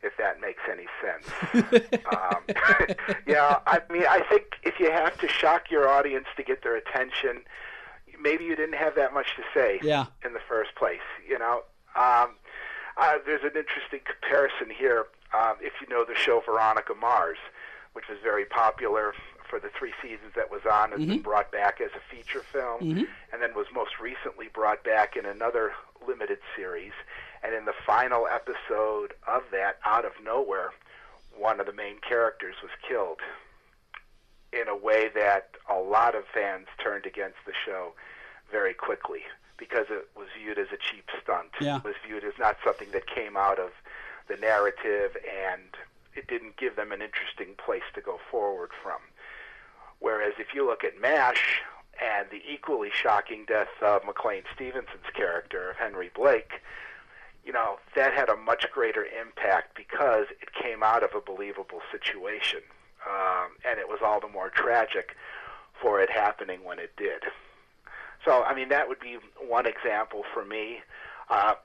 If 0.03 0.15
that 0.17 0.39
makes 0.39 0.62
any 0.72 0.86
sense. 1.01 1.96
um, 2.12 2.96
yeah, 3.25 3.58
I 3.65 3.82
mean, 3.89 4.03
I 4.08 4.22
think 4.29 4.58
if 4.63 4.79
you 4.79 4.91
have 4.91 5.17
to 5.20 5.27
shock 5.27 5.72
your 5.72 5.89
audience 5.89 6.27
to 6.38 6.44
get 6.44 6.62
their 6.62 6.75
attention, 6.75 7.41
maybe 8.22 8.44
you 8.44 8.56
didn't 8.56 8.75
have 8.75 8.94
that 8.96 9.12
much 9.15 9.36
to 9.38 9.44
say 9.56 9.79
Yeah. 9.82 10.06
in 10.24 10.34
the 10.34 10.39
first 10.48 10.75
place. 10.75 11.01
You 11.27 11.39
know, 11.39 11.63
um, 11.96 12.36
uh, 12.98 13.18
there's 13.25 13.44
an 13.44 13.56
interesting 13.56 14.00
comparison 14.06 14.70
here. 14.75 15.06
Um, 15.34 15.56
if 15.62 15.74
you 15.82 15.88
know 15.88 16.06
the 16.06 16.16
show 16.16 16.42
Veronica 16.46 16.94
Mars, 16.96 17.38
which 17.94 18.06
was 18.10 18.18
very 18.24 18.46
popular 18.46 19.13
for 19.50 19.60
the 19.60 19.70
three 19.77 19.94
seasons 20.01 20.34
that 20.36 20.51
was 20.51 20.62
on, 20.70 20.92
has 20.92 21.00
been 21.08 21.22
brought 21.22 21.51
back 21.51 21.80
as 21.80 21.92
a 21.96 22.16
feature 22.16 22.42
film, 22.51 22.82
and 23.32 23.42
then 23.42 23.54
was 23.56 23.68
most 23.74 24.00
recently 24.00 24.48
brought 24.54 24.84
back 24.84 25.16
in 25.16 25.25
another 25.25 25.72
limited 26.08 26.39
series. 26.56 26.92
And 27.44 27.54
in 27.54 27.66
the 27.66 27.74
final 27.86 28.27
episode 28.27 29.13
of 29.27 29.44
that, 29.51 29.77
out 29.86 30.06
of 30.06 30.12
nowhere, 30.24 30.72
one 31.38 31.60
of 31.60 31.66
the 31.66 31.74
main 31.74 32.00
characters 32.08 32.56
was 32.62 32.72
killed 32.88 33.20
in 34.51 34.68
a 34.68 34.75
way 34.75 35.10
that 35.13 35.51
a 35.70 35.80
lot 35.80 36.16
of 36.16 36.24
fans 36.34 36.68
turned 36.84 37.06
against 37.06 37.38
the 37.46 37.54
show 37.66 37.94
very 38.51 38.74
quickly 38.74 39.22
because 39.58 39.88
it 39.90 40.08
was 40.16 40.28
viewed 40.38 40.58
as 40.58 40.68
a 40.74 40.78
cheap 40.78 41.10
stunt. 41.22 41.50
Yeah. 41.60 41.78
It 41.78 41.84
was 41.84 41.96
viewed 42.06 42.24
as 42.24 42.34
not 42.40 42.58
something 42.64 42.90
that 42.92 43.08
came 43.08 43.36
out 43.36 43.60
of 43.60 43.72
the 44.28 44.38
narrative 44.38 45.18
and 45.26 45.76
it 46.16 46.28
didn't 46.28 46.58
give 46.58 46.76
them 46.76 46.92
an 46.92 47.02
interesting 47.02 47.56
place 47.64 47.88
to 47.94 48.02
go 48.02 48.20
forward 48.30 48.72
from. 48.82 49.00
Whereas 50.00 50.34
if 50.38 50.54
you 50.54 50.66
look 50.66 50.84
at 50.84 51.00
MASH 51.00 51.62
and 52.02 52.28
the 52.30 52.42
equally 52.48 52.90
shocking 52.94 53.46
death 53.48 53.70
of 53.82 54.06
McLean 54.06 54.44
Stevenson's 54.54 55.10
character, 55.14 55.76
Henry 55.80 56.12
Blake, 56.14 56.62
you 57.46 57.54
know, 57.54 57.80
that 57.96 58.14
had 58.14 58.30
a 58.30 58.36
much 58.36 58.66
greater 58.72 59.06
impact 59.06 59.76
because 59.76 60.26
it 60.42 60.54
came 60.54 60.84
out 60.84 61.04
of 61.04 61.12
a 61.16 61.22
believable 61.22 61.82
situation. 61.92 62.60
Um, 63.08 63.52
and 63.68 63.80
it 63.80 63.88
was 63.88 64.00
all 64.04 64.20
the 64.20 64.28
more 64.28 64.50
tragic 64.50 65.16
for 65.82 66.02
it 66.02 66.10
happening 66.10 66.64
when 66.64 66.78
it 66.78 66.96
did. 66.98 67.24
So, 68.26 68.44
I 68.44 68.54
mean, 68.54 68.70
that 68.70 68.88
would 68.88 69.00
be 69.00 69.18
one 69.40 69.66
example 69.66 70.24
for 70.34 70.44
me. 70.44 70.80
Uh, 71.30 71.56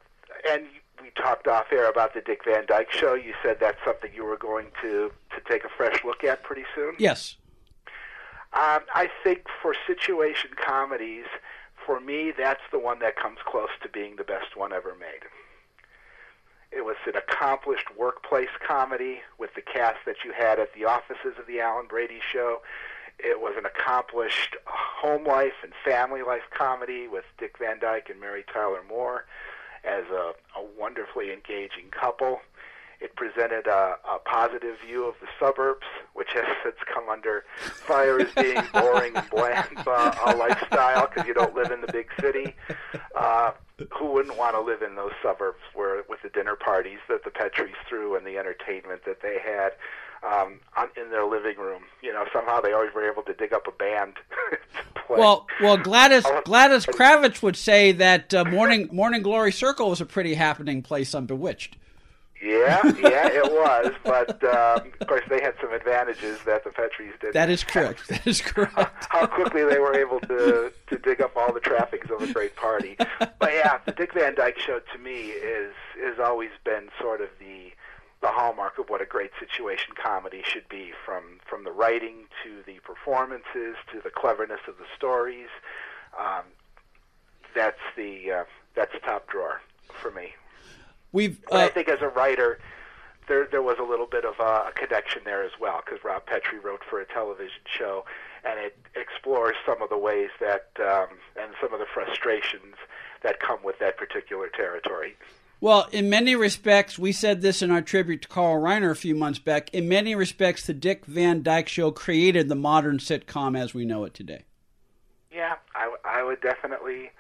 and 0.50 0.64
we 1.00 1.10
talked 1.10 1.48
off 1.48 1.66
air 1.72 1.90
about 1.90 2.14
the 2.14 2.20
Dick 2.20 2.42
Van 2.44 2.66
Dyke 2.66 2.92
show. 2.92 3.14
You 3.14 3.34
said 3.42 3.58
that's 3.60 3.78
something 3.84 4.10
you 4.14 4.24
were 4.24 4.36
going 4.36 4.66
to, 4.82 5.10
to 5.34 5.50
take 5.50 5.64
a 5.64 5.68
fresh 5.68 6.04
look 6.04 6.24
at 6.24 6.42
pretty 6.42 6.64
soon. 6.74 6.94
Yes. 6.98 7.36
Um, 8.54 8.80
I 8.94 9.08
think 9.24 9.46
for 9.62 9.74
situation 9.86 10.50
comedies, 10.62 11.24
for 11.86 12.00
me, 12.00 12.32
that's 12.36 12.60
the 12.70 12.78
one 12.78 12.98
that 13.00 13.16
comes 13.16 13.38
close 13.44 13.70
to 13.82 13.88
being 13.88 14.16
the 14.16 14.24
best 14.24 14.56
one 14.56 14.72
ever 14.72 14.94
made. 14.98 15.26
It 16.70 16.84
was 16.84 16.96
an 17.06 17.16
accomplished 17.16 17.96
workplace 17.98 18.48
comedy 18.66 19.20
with 19.38 19.54
the 19.54 19.62
cast 19.62 19.98
that 20.06 20.16
you 20.24 20.32
had 20.32 20.58
at 20.58 20.72
the 20.74 20.84
offices 20.84 21.34
of 21.38 21.46
the 21.46 21.60
Alan 21.60 21.86
Brady 21.86 22.20
Show. 22.32 22.60
It 23.22 23.40
was 23.40 23.54
an 23.56 23.66
accomplished 23.66 24.56
home 24.66 25.24
life 25.24 25.52
and 25.62 25.72
family 25.84 26.22
life 26.22 26.42
comedy 26.56 27.06
with 27.08 27.24
Dick 27.38 27.56
Van 27.58 27.78
Dyke 27.78 28.10
and 28.10 28.20
Mary 28.20 28.44
Tyler 28.52 28.82
Moore 28.88 29.26
as 29.84 30.04
a, 30.10 30.32
a 30.58 30.64
wonderfully 30.78 31.32
engaging 31.32 31.90
couple. 31.90 32.40
It 33.00 33.16
presented 33.16 33.66
a, 33.66 33.96
a 34.08 34.18
positive 34.24 34.76
view 34.86 35.06
of 35.06 35.14
the 35.20 35.26
suburbs, 35.40 35.86
which 36.14 36.28
has 36.34 36.44
since 36.62 36.76
come 36.92 37.08
under 37.08 37.44
fire 37.58 38.20
as 38.20 38.32
being 38.34 38.62
boring 38.72 39.16
and 39.16 39.28
bland 39.30 39.76
uh, 39.86 40.14
a 40.26 40.36
lifestyle 40.36 41.08
because 41.08 41.26
you 41.26 41.34
don't 41.34 41.54
live 41.54 41.72
in 41.72 41.80
the 41.80 41.92
big 41.92 42.08
city. 42.20 42.54
Uh, 43.16 43.52
who 43.90 44.12
wouldn't 44.12 44.38
want 44.38 44.54
to 44.54 44.60
live 44.60 44.82
in 44.82 44.94
those 44.94 45.12
suburbs 45.22 45.58
where 45.74 46.04
with 46.08 46.22
the 46.22 46.28
dinner 46.28 46.54
parties 46.54 46.98
that 47.08 47.24
the 47.24 47.30
Petries 47.30 47.74
threw 47.88 48.14
and 48.14 48.24
the 48.24 48.38
entertainment 48.38 49.04
that 49.04 49.20
they 49.22 49.38
had 49.44 49.72
um, 50.42 50.60
on, 50.76 50.88
in 50.96 51.10
their 51.10 51.24
living 51.24 51.56
room? 51.58 51.82
You 52.02 52.12
know, 52.12 52.24
somehow 52.32 52.60
they 52.60 52.72
always 52.72 52.92
were 52.94 53.08
able 53.10 53.22
to 53.22 53.34
dig 53.34 53.52
up 53.52 53.66
a 53.66 53.72
band. 53.72 54.14
Well, 55.08 55.46
well, 55.60 55.76
Gladys 55.76 56.22
Oh. 56.26 56.40
Gladys 56.44 56.86
Kravitz 56.86 57.42
would 57.42 57.56
say 57.56 57.92
that 57.92 58.32
uh, 58.32 58.44
Morning 58.46 58.88
Morning 58.92 59.20
Glory 59.20 59.52
Circle 59.52 59.90
was 59.90 60.00
a 60.00 60.06
pretty 60.06 60.32
happening 60.34 60.80
place 60.80 61.14
on 61.14 61.26
Bewitched. 61.26 61.76
Yeah, 62.42 62.80
yeah, 62.98 63.28
it 63.28 63.44
was. 63.52 63.92
But 64.04 64.42
um, 64.44 64.90
of 65.00 65.06
course, 65.06 65.22
they 65.28 65.42
had 65.42 65.54
some 65.60 65.72
advantages 65.72 66.38
that 66.46 66.64
the 66.64 66.70
Petries 66.70 67.18
did. 67.20 67.34
That 67.34 67.50
is 67.50 67.62
correct. 67.62 68.08
That 68.08 68.26
is 68.26 68.40
correct. 68.40 68.74
How 69.10 69.26
quickly 69.26 69.64
they 69.64 69.78
were 69.78 69.94
able 69.94 70.18
to 70.20 70.72
to 70.86 70.98
dig 70.98 71.20
up 71.20 71.36
all 71.36 71.52
the 71.52 71.60
trappings 71.60 72.10
of 72.10 72.22
a 72.22 72.32
great 72.32 72.56
party. 72.56 72.96
But 72.98 73.52
yeah, 73.52 73.78
the 73.84 73.92
Dick 73.92 74.14
Van 74.14 74.34
Dyke 74.34 74.58
Show 74.58 74.80
to 74.94 74.98
me 74.98 75.26
is 75.26 75.74
has 76.02 76.18
always 76.18 76.50
been 76.64 76.88
sort 76.98 77.20
of 77.20 77.28
the 77.38 77.72
the 78.22 78.28
hallmark 78.28 78.78
of 78.78 78.88
what 78.88 79.02
a 79.02 79.04
great 79.04 79.32
situation 79.38 79.94
comedy 80.00 80.42
should 80.44 80.68
be, 80.68 80.92
from 81.04 81.40
from 81.44 81.64
the 81.64 81.72
writing 81.72 82.26
to 82.44 82.62
the 82.66 82.78
performances 82.80 83.76
to 83.92 84.00
the 84.02 84.10
cleverness 84.10 84.60
of 84.68 84.78
the 84.78 84.86
stories. 84.96 85.48
Um, 86.18 86.44
that's 87.54 87.80
the 87.96 88.30
uh, 88.30 88.44
that's 88.74 88.92
top 89.04 89.28
drawer 89.28 89.60
for 90.00 90.10
me. 90.10 90.30
We've 91.10 91.40
But 91.50 91.60
I 91.60 91.66
uh, 91.66 91.68
think 91.70 91.88
as 91.88 92.00
a 92.00 92.08
writer, 92.08 92.58
there 93.28 93.46
there 93.50 93.62
was 93.62 93.76
a 93.78 93.84
little 93.84 94.06
bit 94.06 94.24
of 94.24 94.34
a, 94.38 94.68
a 94.68 94.72
connection 94.74 95.22
there 95.24 95.42
as 95.42 95.52
well 95.60 95.82
because 95.84 96.02
Rob 96.04 96.24
Petrie 96.26 96.58
wrote 96.58 96.82
for 96.88 97.00
a 97.00 97.04
television 97.04 97.62
show, 97.66 98.04
and 98.44 98.58
it 98.58 98.78
explores 98.94 99.56
some 99.66 99.82
of 99.82 99.90
the 99.90 99.98
ways 99.98 100.30
that 100.40 100.70
um, 100.78 101.18
and 101.36 101.52
some 101.60 101.74
of 101.74 101.80
the 101.80 101.86
frustrations 101.92 102.76
that 103.22 103.40
come 103.40 103.58
with 103.64 103.78
that 103.80 103.96
particular 103.96 104.48
territory. 104.48 105.16
Well, 105.62 105.86
in 105.92 106.10
many 106.10 106.34
respects, 106.34 106.98
we 106.98 107.12
said 107.12 107.40
this 107.40 107.62
in 107.62 107.70
our 107.70 107.80
tribute 107.80 108.22
to 108.22 108.28
Carl 108.28 108.60
Reiner 108.60 108.90
a 108.90 108.96
few 108.96 109.14
months 109.14 109.38
back. 109.38 109.72
In 109.72 109.88
many 109.88 110.16
respects, 110.16 110.66
the 110.66 110.74
Dick 110.74 111.06
Van 111.06 111.40
Dyke 111.40 111.68
Show 111.68 111.92
created 111.92 112.48
the 112.48 112.56
modern 112.56 112.98
sitcom 112.98 113.56
as 113.56 113.72
we 113.72 113.84
know 113.84 114.02
it 114.02 114.12
today. 114.12 114.42
Yeah, 115.32 115.54
I 116.04 116.24
would 116.24 116.40
definitely 116.40 117.10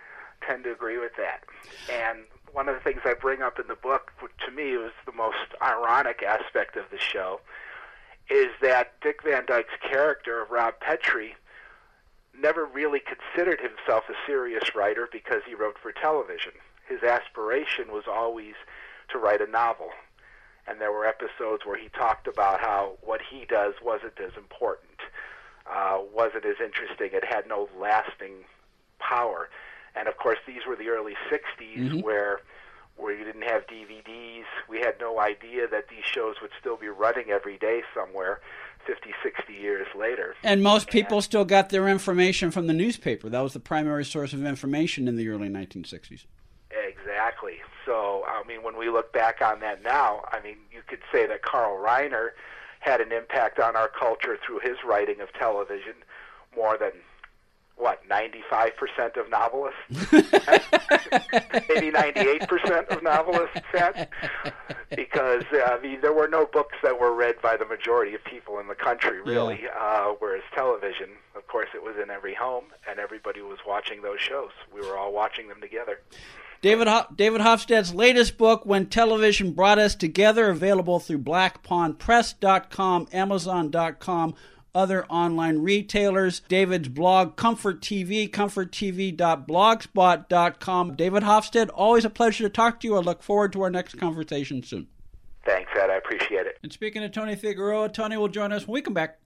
tend 0.44 0.64
to 0.64 0.72
agree 0.72 0.98
with 0.98 1.12
that. 1.18 1.44
And 1.88 2.24
one 2.52 2.68
of 2.68 2.74
the 2.74 2.80
things 2.80 3.02
I 3.04 3.14
bring 3.14 3.42
up 3.42 3.60
in 3.60 3.68
the 3.68 3.76
book, 3.76 4.10
to 4.44 4.50
me 4.50 4.76
was 4.76 4.90
the 5.06 5.12
most 5.12 5.36
ironic 5.62 6.24
aspect 6.24 6.76
of 6.76 6.84
the 6.90 6.98
show, 6.98 7.40
is 8.28 8.48
that 8.60 9.00
Dick 9.02 9.20
Van 9.22 9.46
Dyke's 9.46 9.74
character, 9.88 10.48
Rob 10.50 10.74
Petrie, 10.80 11.36
never 12.36 12.66
really 12.66 13.00
considered 13.00 13.60
himself 13.60 14.04
a 14.10 14.14
serious 14.26 14.74
writer 14.74 15.08
because 15.12 15.42
he 15.46 15.54
wrote 15.54 15.76
for 15.80 15.92
television. 15.92 16.52
His 16.88 17.02
aspiration 17.02 17.92
was 17.92 18.04
always 18.10 18.54
to 19.10 19.18
write 19.18 19.40
a 19.40 19.50
novel. 19.50 19.90
And 20.66 20.80
there 20.80 20.92
were 20.92 21.06
episodes 21.06 21.66
where 21.66 21.76
he 21.76 21.88
talked 21.88 22.26
about 22.28 22.60
how 22.60 22.98
what 23.02 23.20
he 23.30 23.44
does 23.46 23.74
wasn't 23.82 24.18
as 24.20 24.32
important 24.36 24.92
uh, 25.70 25.98
wasn't 26.14 26.44
as 26.44 26.56
interesting. 26.64 27.10
It 27.12 27.24
had 27.24 27.46
no 27.46 27.68
lasting 27.78 28.44
power. 28.98 29.48
And 29.94 30.08
of 30.08 30.16
course, 30.16 30.38
these 30.46 30.62
were 30.66 30.76
the 30.76 30.88
early 30.88 31.14
'60s, 31.30 32.02
where 32.02 32.40
where 32.96 33.16
you 33.16 33.24
didn't 33.24 33.42
have 33.42 33.66
DVDs. 33.66 34.44
We 34.68 34.78
had 34.78 34.94
no 35.00 35.18
idea 35.18 35.66
that 35.68 35.88
these 35.88 36.04
shows 36.04 36.36
would 36.42 36.50
still 36.60 36.76
be 36.76 36.88
running 36.88 37.30
every 37.30 37.56
day 37.56 37.82
somewhere, 37.94 38.40
50, 38.86 39.12
60 39.22 39.52
years 39.52 39.86
later. 39.98 40.34
And 40.42 40.62
most 40.62 40.88
people 40.88 41.22
still 41.22 41.44
got 41.44 41.70
their 41.70 41.88
information 41.88 42.50
from 42.50 42.66
the 42.66 42.74
newspaper. 42.74 43.28
That 43.28 43.40
was 43.40 43.54
the 43.54 43.60
primary 43.60 44.04
source 44.04 44.32
of 44.34 44.44
information 44.44 45.08
in 45.08 45.16
the 45.16 45.28
early 45.28 45.48
1960s. 45.48 46.26
Exactly. 47.22 47.58
So, 47.86 48.24
I 48.26 48.42
mean, 48.48 48.64
when 48.64 48.76
we 48.76 48.90
look 48.90 49.12
back 49.12 49.40
on 49.42 49.60
that 49.60 49.82
now, 49.82 50.22
I 50.32 50.40
mean, 50.42 50.56
you 50.72 50.80
could 50.88 50.98
say 51.12 51.24
that 51.26 51.42
Carl 51.42 51.78
Reiner 51.78 52.30
had 52.80 53.00
an 53.00 53.12
impact 53.12 53.60
on 53.60 53.76
our 53.76 53.88
culture 53.88 54.36
through 54.44 54.58
his 54.58 54.78
writing 54.84 55.20
of 55.20 55.32
television 55.32 55.94
more 56.56 56.76
than 56.76 56.90
what 57.76 58.00
95% 58.08 59.16
of 59.18 59.28
novelists? 59.30 59.80
Maybe 61.68 61.90
98% 61.90 62.88
of 62.88 63.02
novelists 63.02 63.60
had 63.72 64.08
because 64.94 65.44
uh, 65.52 65.62
I 65.64 65.80
mean 65.80 66.00
there 66.00 66.12
were 66.12 66.28
no 66.28 66.46
books 66.46 66.76
that 66.82 66.98
were 67.00 67.14
read 67.14 67.36
by 67.42 67.56
the 67.56 67.64
majority 67.64 68.14
of 68.14 68.22
people 68.24 68.58
in 68.58 68.68
the 68.68 68.74
country 68.74 69.20
really 69.22 69.62
uh, 69.78 70.12
whereas 70.18 70.42
television 70.54 71.10
of 71.34 71.46
course 71.46 71.68
it 71.74 71.82
was 71.82 71.94
in 72.02 72.10
every 72.10 72.34
home 72.34 72.64
and 72.88 72.98
everybody 72.98 73.40
was 73.40 73.58
watching 73.66 74.02
those 74.02 74.20
shows. 74.20 74.50
We 74.74 74.80
were 74.86 74.96
all 74.96 75.12
watching 75.12 75.48
them 75.48 75.60
together. 75.60 76.00
David 76.60 76.86
Ho- 76.86 77.06
David 77.14 77.40
Hofstede's 77.40 77.92
latest 77.92 78.38
book, 78.38 78.64
When 78.64 78.86
Television 78.86 79.50
Brought 79.52 79.78
Us 79.78 79.96
Together, 79.96 80.48
available 80.48 81.00
through 81.00 81.18
BlackPawnPress.com, 81.18 83.08
Amazon.com, 83.12 84.34
other 84.74 85.04
online 85.06 85.58
retailers. 85.58 86.40
David's 86.48 86.88
blog, 86.88 87.36
Comfort 87.36 87.80
TV, 87.80 88.28
ComfortTV.blogspot.com. 88.30 90.96
David 90.96 91.22
Hofstede, 91.22 91.70
always 91.74 92.04
a 92.04 92.10
pleasure 92.10 92.44
to 92.44 92.50
talk 92.50 92.80
to 92.80 92.88
you. 92.88 92.96
I 92.96 93.00
look 93.00 93.22
forward 93.22 93.52
to 93.52 93.62
our 93.62 93.70
next 93.70 93.98
conversation 93.98 94.62
soon. 94.62 94.88
Thanks, 95.44 95.70
Ed. 95.74 95.90
I 95.90 95.96
appreciate 95.96 96.46
it. 96.46 96.58
And 96.62 96.72
speaking 96.72 97.02
of 97.02 97.10
Tony 97.12 97.36
Figueroa, 97.36 97.88
Tony 97.88 98.16
will 98.16 98.28
join 98.28 98.52
us 98.52 98.66
when 98.66 98.74
we 98.74 98.82
come 98.82 98.94
back 98.94 99.18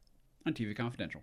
on 0.46 0.54
TV 0.54 0.74
Confidential. 0.76 1.22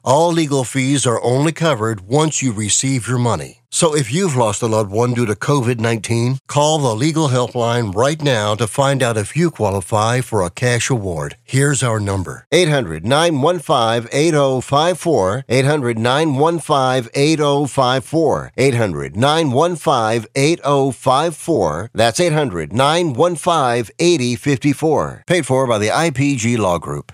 All 0.03 0.31
legal 0.31 0.63
fees 0.63 1.05
are 1.05 1.21
only 1.21 1.51
covered 1.51 2.01
once 2.01 2.41
you 2.41 2.51
receive 2.51 3.07
your 3.07 3.19
money. 3.19 3.61
So 3.69 3.95
if 3.95 4.11
you've 4.11 4.35
lost 4.35 4.63
a 4.63 4.67
loved 4.67 4.91
one 4.91 5.13
due 5.13 5.27
to 5.27 5.35
COVID 5.35 5.79
19, 5.79 6.39
call 6.47 6.79
the 6.79 6.95
legal 6.95 7.27
helpline 7.29 7.93
right 7.93 8.19
now 8.19 8.55
to 8.55 8.65
find 8.65 9.03
out 9.03 9.15
if 9.15 9.35
you 9.35 9.51
qualify 9.51 10.21
for 10.21 10.41
a 10.41 10.49
cash 10.49 10.89
award. 10.89 11.37
Here's 11.43 11.83
our 11.83 11.99
number 11.99 12.47
800 12.51 13.05
915 13.05 14.09
8054. 14.11 15.45
800 15.47 15.99
915 15.99 17.11
8054. 17.13 18.51
800 18.57 19.15
915 19.15 20.29
8054. 20.35 21.89
That's 21.93 22.19
800 22.19 22.73
915 22.73 23.93
8054. 23.99 25.23
Paid 25.27 25.45
for 25.45 25.67
by 25.67 25.77
the 25.77 25.89
IPG 25.89 26.57
Law 26.57 26.79
Group. 26.79 27.13